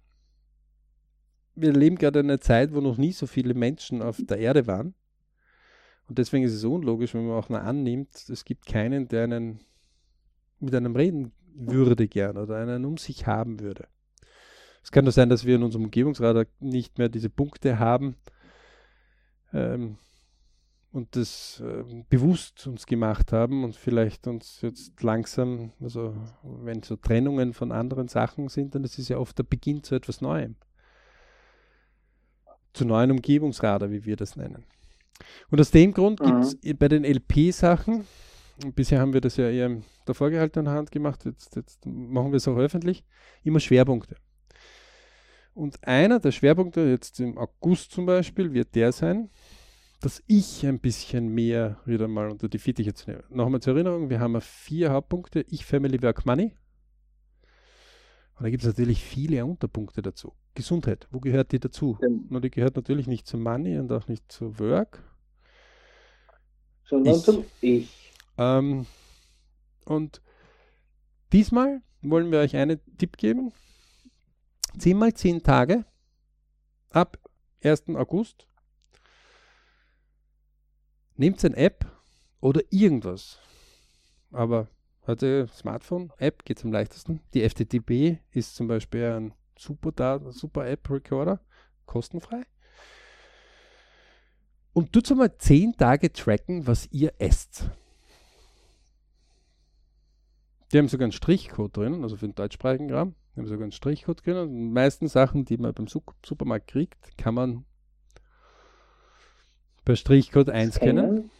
[1.54, 4.66] wir leben gerade in einer Zeit, wo noch nie so viele Menschen auf der Erde
[4.66, 4.94] waren.
[6.08, 9.60] Und deswegen ist es unlogisch, wenn man auch mal annimmt, es gibt keinen, der einen
[10.58, 13.86] mit einem reden würde gern oder einen um sich haben würde.
[14.82, 18.16] Es kann doch sein, dass wir in unserem Umgebungsradar nicht mehr diese Punkte haben
[19.52, 19.98] ähm,
[20.92, 26.96] und das äh, bewusst uns gemacht haben und vielleicht uns jetzt langsam, also wenn so
[26.96, 30.56] Trennungen von anderen Sachen sind, dann ist es ja oft der Beginn zu etwas Neuem.
[32.72, 34.64] Zu neuen Umgebungsradar, wie wir das nennen.
[35.50, 36.76] Und aus dem Grund gibt es mhm.
[36.76, 38.04] bei den LP-Sachen,
[38.74, 42.36] bisher haben wir das ja eher in der vorgehaltenen Hand gemacht, jetzt, jetzt machen wir
[42.36, 43.04] es auch öffentlich,
[43.44, 44.16] immer Schwerpunkte.
[45.54, 49.30] Und einer der Schwerpunkte jetzt im August zum Beispiel wird der sein,
[50.00, 53.22] dass ich ein bisschen mehr wieder mal unter die Fittiche zu nehmen.
[53.28, 55.44] Nochmal zur Erinnerung, wir haben vier Hauptpunkte.
[55.48, 56.54] Ich, Family, Work, Money.
[58.36, 60.32] Und da gibt es natürlich viele Unterpunkte dazu.
[60.54, 61.98] Gesundheit, wo gehört die dazu?
[62.00, 62.08] Ja.
[62.08, 65.04] Und die gehört natürlich nicht zu Money und auch nicht zu Work.
[66.84, 67.22] Sondern ich.
[67.22, 68.12] zum Ich.
[68.38, 68.86] Ähm,
[69.84, 70.22] und
[71.32, 73.52] diesmal wollen wir euch einen Tipp geben.
[74.78, 75.84] 10 mal 10 Tage
[76.88, 77.18] ab
[77.62, 77.90] 1.
[77.90, 78.46] August.
[81.20, 81.84] Nehmt eine App
[82.40, 83.40] oder irgendwas.
[84.30, 84.68] Aber
[85.06, 87.20] heute Smartphone, App geht es am leichtesten.
[87.34, 91.42] Die FTTB ist zum Beispiel ein super, super App-Recorder,
[91.84, 92.40] kostenfrei.
[94.72, 97.70] Und tut mal 10 Tage tracken, was ihr esst.
[100.72, 103.14] Die haben sogar einen Strichcode drin, also für den deutschsprachigen Raum.
[103.34, 104.36] Wir haben sogar einen Strichcode drin.
[104.38, 107.66] Und die meisten Sachen, die man beim Supermarkt kriegt, kann man
[109.84, 111.30] per Strichcode einscannen.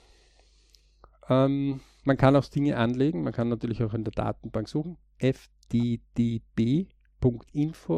[1.29, 3.23] Ähm, man kann auch Dinge anlegen.
[3.23, 4.97] Man kann natürlich auch in der Datenbank suchen.
[5.19, 6.43] fddb.info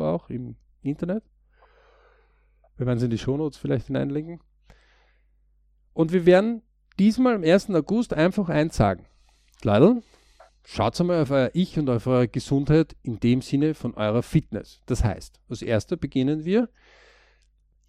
[0.04, 1.24] auch im Internet.
[2.76, 4.40] Wir werden es in die Shownotes vielleicht hineinlegen.
[5.92, 6.62] Und wir werden
[6.98, 7.70] diesmal am 1.
[7.70, 9.06] August einfach eins sagen.
[9.62, 10.02] Leidl,
[10.64, 14.80] Schaut einmal auf euer Ich und auf eure Gesundheit in dem Sinne von eurer Fitness.
[14.86, 16.68] Das heißt, als erster beginnen wir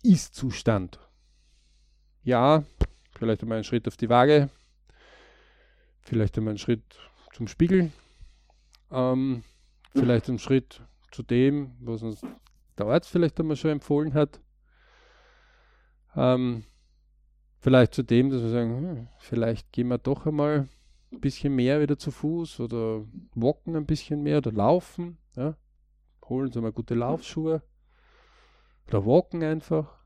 [0.01, 0.99] Ist-Zustand.
[2.24, 2.63] Ja,
[3.17, 4.49] vielleicht einmal einen Schritt auf die Waage,
[6.01, 6.84] vielleicht einmal einen Schritt
[7.34, 7.91] zum Spiegel,
[8.91, 9.43] ähm,
[9.93, 12.21] vielleicht einen Schritt zu dem, was uns
[12.78, 14.39] der Arzt vielleicht einmal schon empfohlen hat.
[16.15, 16.63] Ähm,
[17.59, 20.69] vielleicht zu dem, dass wir sagen, hm, vielleicht gehen wir doch einmal
[21.11, 23.05] ein bisschen mehr wieder zu Fuß oder
[23.36, 25.17] walken ein bisschen mehr oder laufen.
[25.36, 25.57] Ja?
[26.26, 27.61] Holen Sie mal gute Laufschuhe
[28.88, 30.02] oder walken einfach.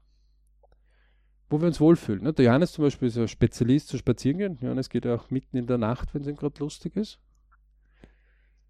[1.49, 2.23] Wo wir uns wohlfühlen.
[2.23, 2.33] Ne?
[2.33, 4.57] Der Johannes zum Beispiel ist ein Spezialist zu spazieren gehen.
[4.61, 7.19] Johannes geht auch mitten in der Nacht, wenn es ihm gerade lustig ist.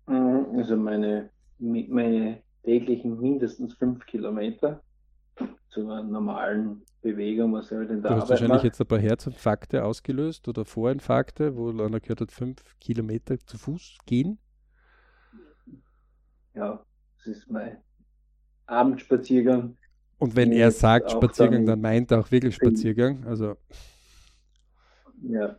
[0.05, 4.83] Mhm, also meine, meine täglichen mindestens fünf Kilometer
[5.69, 8.63] zu einer normalen Bewegung, was er halt in der du Arbeit hast wahrscheinlich macht.
[8.63, 13.97] jetzt ein paar Herzinfarkte ausgelöst oder Vorinfarkte, wo einer gehört hat, fünf Kilometer zu Fuß
[14.05, 14.39] gehen.
[16.53, 16.83] Ja,
[17.17, 17.77] das ist mein
[18.65, 19.77] Abendspaziergang.
[20.19, 23.23] Und wenn er sagt Spaziergang, dann- dann meint er auch wirklich Spaziergang.
[23.25, 23.55] Also,
[25.21, 25.57] Ja,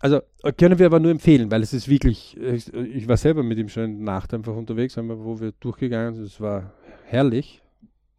[0.00, 3.42] also äh, können wir aber nur empfehlen, weil es ist wirklich, ich, ich war selber
[3.42, 6.24] mit ihm schon in der Nacht einfach unterwegs, einmal, wo wir durchgegangen sind.
[6.24, 6.72] Es war
[7.04, 7.62] herrlich,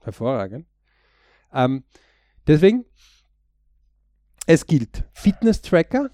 [0.02, 0.66] hervorragend.
[1.54, 1.84] Ähm,
[2.48, 2.86] deswegen,
[4.46, 6.10] es gilt Fitness-Tracker,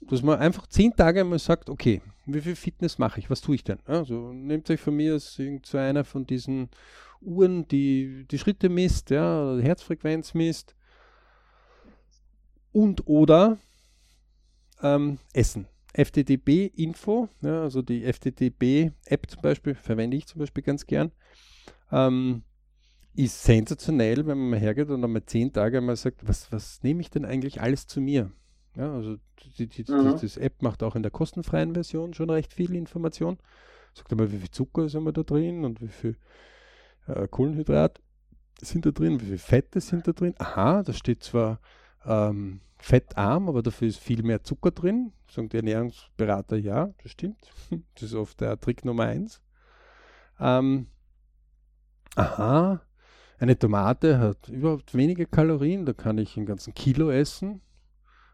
[0.00, 3.54] dass man einfach zehn Tage mal sagt, okay, wie viel Fitness mache ich, was tue
[3.54, 3.78] ich denn?
[3.84, 6.68] Also nehmt euch von mir als irgend so einer von diesen
[7.26, 10.74] Uhren, die die Schritte misst, ja, Herzfrequenz misst
[12.72, 13.58] und oder
[14.82, 15.66] ähm, Essen.
[15.94, 21.10] FTTB-Info, ja, also die FTTB-App zum Beispiel, verwende ich zum Beispiel ganz gern,
[21.90, 22.42] ähm,
[23.14, 27.00] ist sensationell, wenn man mal hergeht und einmal zehn Tage mal sagt, was, was nehme
[27.00, 28.30] ich denn eigentlich alles zu mir?
[28.76, 29.16] Ja, also
[29.58, 30.18] die, die, Mhm.
[30.20, 33.38] das App macht auch in der kostenfreien Version schon recht viel Information.
[33.94, 36.16] Sagt einmal, wie viel Zucker ist einmal da drin und wie viel
[37.06, 38.00] äh, Kohlenhydrat
[38.60, 40.34] sind da drin, wie viel Fette sind da drin.
[40.38, 41.60] Aha, da steht zwar
[42.04, 45.12] ähm, fettarm, aber dafür ist viel mehr Zucker drin.
[45.28, 47.50] Sagen die Ernährungsberater, ja, das stimmt.
[47.94, 49.42] Das ist oft der Trick Nummer eins.
[50.38, 50.86] Ähm,
[52.14, 52.80] aha,
[53.38, 57.60] eine Tomate hat überhaupt wenige Kalorien, da kann ich einen ganzen Kilo essen.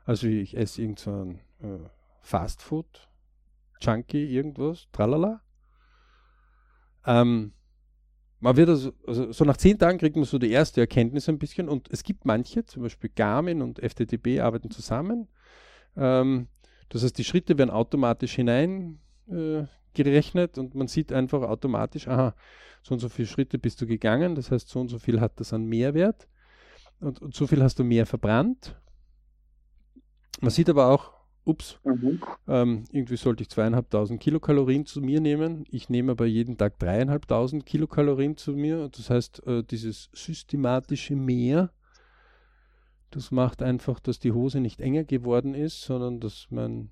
[0.05, 1.79] Also ich esse irgend so äh,
[2.21, 3.09] Fastfood,
[3.81, 5.41] Junkie, irgendwas, tralala.
[7.05, 7.53] Ähm,
[8.43, 11.39] man wird also, also, so nach zehn Tagen kriegt man so die erste Erkenntnis ein
[11.39, 15.29] bisschen und es gibt manche, zum Beispiel Garmin und FTTB arbeiten zusammen.
[15.97, 16.49] Ähm,
[16.89, 18.99] das heißt, die Schritte werden automatisch hinein
[19.31, 19.63] äh,
[20.57, 22.35] und man sieht einfach automatisch, aha,
[22.83, 25.39] so und so viele Schritte bist du gegangen, das heißt, so und so viel hat
[25.39, 26.27] das an Mehrwert
[26.99, 28.75] und, und so viel hast du mehr verbrannt.
[30.41, 31.13] Man sieht aber auch,
[31.45, 32.21] ups, mhm.
[32.47, 35.65] ähm, irgendwie sollte ich zweieinhalbtausend Kilokalorien zu mir nehmen.
[35.71, 38.89] Ich nehme aber jeden Tag dreieinhalbtausend Kilokalorien zu mir.
[38.89, 41.71] Das heißt, äh, dieses systematische Mehr,
[43.11, 46.91] das macht einfach, dass die Hose nicht enger geworden ist, sondern dass mein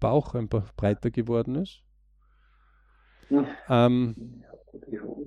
[0.00, 1.82] Bauch einfach breiter geworden ist.
[3.30, 3.44] Ja.
[3.68, 4.44] Ähm,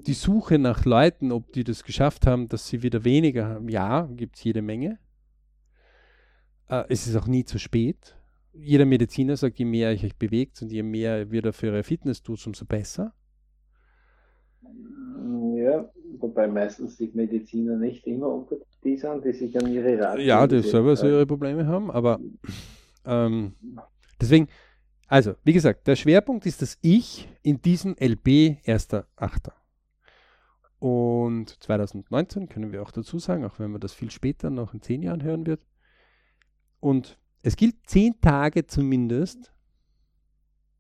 [0.08, 4.08] die Suche nach Leuten, ob die das geschafft haben, dass sie wieder weniger haben, ja,
[4.14, 4.98] gibt es jede Menge.
[6.72, 8.16] Äh, es ist auch nie zu spät.
[8.54, 12.24] Jeder Mediziner sagt, je mehr ihr euch bewegt und je mehr ihr für eure Fitness
[12.24, 13.14] tut, umso besser.
[15.56, 20.28] Ja, wobei meistens die Mediziner nicht immer unter die sind, die sich an ihre Ratschläge
[20.28, 22.20] Ja, die selber so ihre Probleme haben, aber
[23.06, 23.54] ähm,
[24.20, 24.48] deswegen,
[25.08, 28.28] also, wie gesagt, der Schwerpunkt ist das Ich in diesem LB
[28.66, 29.52] 1.8.
[30.80, 34.82] Und 2019 können wir auch dazu sagen, auch wenn man das viel später, noch in
[34.82, 35.62] zehn Jahren hören wird.
[36.82, 39.54] Und es gilt zehn Tage zumindest,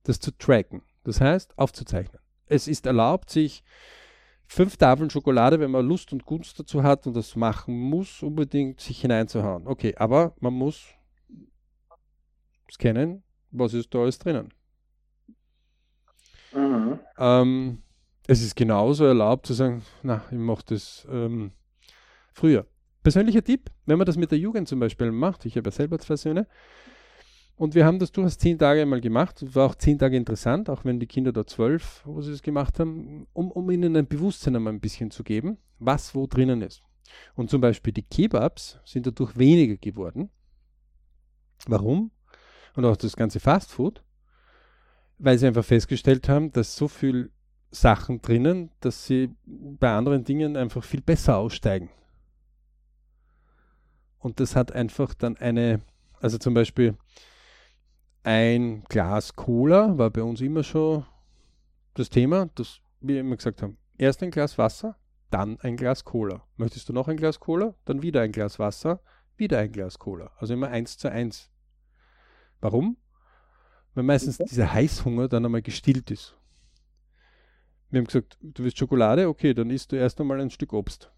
[0.03, 0.81] das zu tracken.
[1.03, 2.21] Das heißt, aufzuzeichnen.
[2.47, 3.63] Es ist erlaubt, sich
[4.45, 8.81] fünf Tafeln Schokolade, wenn man Lust und Gunst dazu hat und das machen muss, unbedingt
[8.81, 9.65] sich hineinzuhauen.
[9.65, 10.87] Okay, aber man muss
[12.69, 14.53] scannen, was ist da alles drinnen.
[16.53, 16.99] Mhm.
[17.17, 17.83] Ähm,
[18.27, 21.51] es ist genauso erlaubt zu sagen, na, ich mache das ähm,
[22.33, 22.65] früher.
[23.03, 25.99] Persönlicher Tipp, wenn man das mit der Jugend zum Beispiel macht, ich habe ja selber
[25.99, 26.47] zwei Söhne,
[27.61, 29.39] und wir haben das durchaus zehn Tage einmal gemacht.
[29.43, 32.41] Es war auch zehn Tage interessant, auch wenn die Kinder da zwölf, wo sie das
[32.41, 36.63] gemacht haben, um, um ihnen ein Bewusstsein einmal ein bisschen zu geben, was wo drinnen
[36.63, 36.81] ist.
[37.35, 40.31] Und zum Beispiel die Kebabs sind dadurch weniger geworden.
[41.67, 42.09] Warum?
[42.75, 44.03] Und auch das ganze Fastfood,
[45.19, 47.29] weil sie einfach festgestellt haben, dass so viel
[47.69, 51.91] Sachen drinnen, dass sie bei anderen Dingen einfach viel besser aussteigen.
[54.21, 55.81] Und das hat einfach dann eine,
[56.19, 56.95] also zum Beispiel
[58.23, 61.05] ein Glas Cola war bei uns immer schon
[61.95, 64.95] das Thema, dass wir immer gesagt haben, erst ein Glas Wasser,
[65.31, 66.43] dann ein Glas Cola.
[66.55, 67.73] Möchtest du noch ein Glas Cola?
[67.85, 69.01] Dann wieder ein Glas Wasser,
[69.37, 70.31] wieder ein Glas Cola.
[70.37, 71.49] Also immer eins zu eins.
[72.59, 72.97] Warum?
[73.95, 76.37] Weil meistens dieser Heißhunger dann einmal gestillt ist.
[77.89, 79.27] Wir haben gesagt, du willst Schokolade?
[79.27, 81.11] Okay, dann isst du erst einmal ein Stück Obst.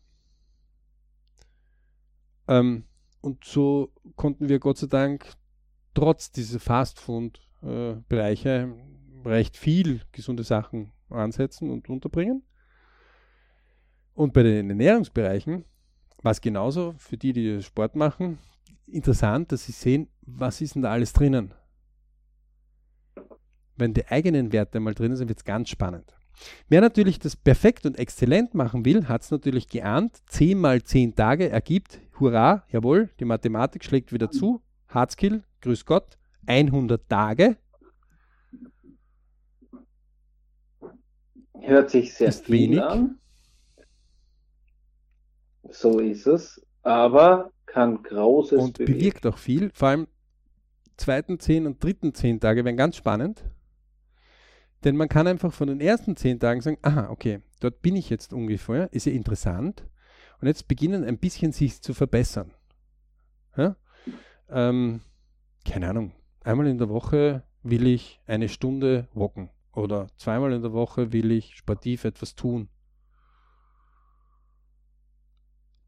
[2.48, 2.86] Ähm,
[3.24, 5.26] und so konnten wir Gott sei Dank
[5.94, 8.76] trotz dieser Fast-Food-Bereiche
[9.26, 12.44] recht viel gesunde Sachen ansetzen und unterbringen.
[14.14, 15.64] Und bei den Ernährungsbereichen
[16.22, 18.40] war es genauso für die, die Sport machen,
[18.88, 21.54] interessant, dass sie sehen, was ist denn da alles drinnen.
[23.78, 26.14] Wenn die eigenen Werte mal drin sind, wird es ganz spannend.
[26.68, 30.22] Wer natürlich das perfekt und exzellent machen will, hat es natürlich geahnt.
[30.28, 34.62] 10 mal 10 Tage ergibt, hurra, jawohl, die Mathematik schlägt wieder zu.
[34.88, 36.18] Hardskill, grüß Gott,
[36.48, 37.58] 100 Tage.
[41.60, 42.82] Hört sich sehr ist viel wenig.
[42.82, 43.20] an.
[45.70, 46.62] So ist es.
[46.82, 49.00] Aber kann Großes Und bewegen.
[49.00, 49.72] bewirkt auch viel.
[49.74, 50.08] Vor allem
[50.98, 53.44] zweiten 10 und dritten 10 Tage werden ganz spannend.
[54.84, 58.10] Denn man kann einfach von den ersten 10 Tagen sagen, aha, okay, dort bin ich
[58.10, 59.88] jetzt ungefähr, ist ja interessant.
[60.44, 62.52] Und jetzt beginnen ein bisschen sich zu verbessern.
[63.56, 63.78] Ja?
[64.50, 65.00] Ähm,
[65.66, 66.12] keine Ahnung,
[66.44, 71.32] einmal in der Woche will ich eine Stunde walken oder zweimal in der Woche will
[71.32, 72.68] ich sportiv etwas tun.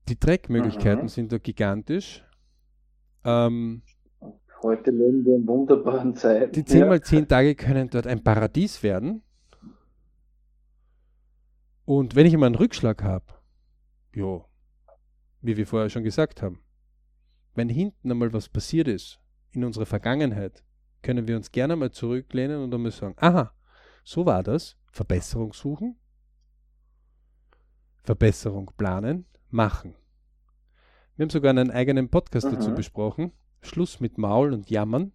[0.08, 1.10] Die Trackmöglichkeiten mhm.
[1.10, 2.24] sind da gigantisch.
[3.26, 3.82] Ähm,
[4.64, 6.54] Heute leben wir in wunderbaren Zeiten.
[6.54, 9.22] Die 10 mal 10 Tage können dort ein Paradies werden.
[11.84, 13.35] Und wenn ich einmal einen Rückschlag habe,
[14.16, 14.46] jo,
[15.42, 16.60] wie wir vorher schon gesagt haben,
[17.54, 19.20] wenn hinten einmal was passiert ist
[19.52, 20.64] in unserer Vergangenheit,
[21.02, 23.54] können wir uns gerne mal zurücklehnen und einmal sagen, aha,
[24.04, 25.98] so war das, Verbesserung suchen,
[28.04, 29.96] Verbesserung planen, machen.
[31.16, 32.56] Wir haben sogar einen eigenen Podcast mhm.
[32.56, 33.32] dazu besprochen.
[33.62, 35.12] Schluss mit Maul und Jammern,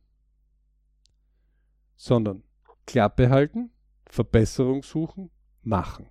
[1.94, 2.42] sondern
[2.86, 3.70] Klappe halten,
[4.06, 5.30] Verbesserung suchen,
[5.62, 6.08] machen.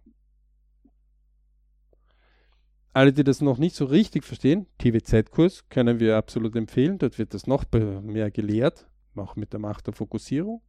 [2.99, 6.97] Alle, die das noch nicht so richtig verstehen, TWZ-Kurs können wir absolut empfehlen.
[6.97, 10.61] Dort wird das noch mehr gelehrt, auch mit der Macht der Fokussierung.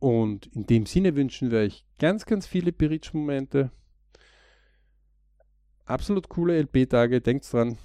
[0.00, 3.70] Und in dem Sinne wünschen wir euch ganz, ganz viele Berichtsmomente,
[5.84, 7.20] absolut coole LP-Tage.
[7.20, 7.78] Denkt dran,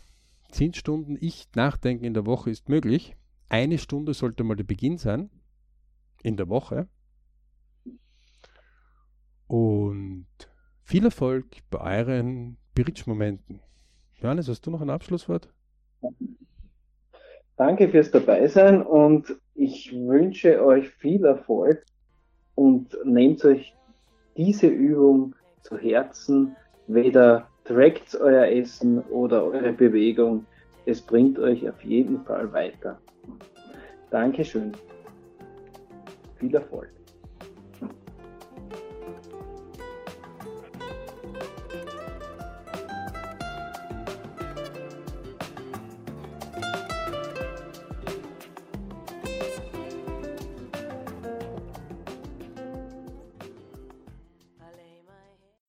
[0.50, 3.16] 10 Stunden ich nachdenken in der Woche ist möglich.
[3.48, 5.30] Eine Stunde sollte mal der Beginn sein.
[6.24, 6.88] In der Woche.
[9.46, 10.26] Und
[10.82, 13.60] viel Erfolg bei euren Bridge-Momenten.
[14.22, 15.50] Johannes, hast du noch ein Abschlusswort?
[17.58, 21.84] Danke fürs Dabeisein und ich wünsche euch viel Erfolg
[22.56, 23.76] und nehmt euch
[24.38, 26.56] diese Übung zu Herzen,
[26.88, 30.46] weder trackt euer Essen oder eure Bewegung.
[30.86, 33.00] Es bringt euch auf jeden Fall weiter.
[34.10, 34.72] Dankeschön.
[36.40, 36.90] Viel Erfolg.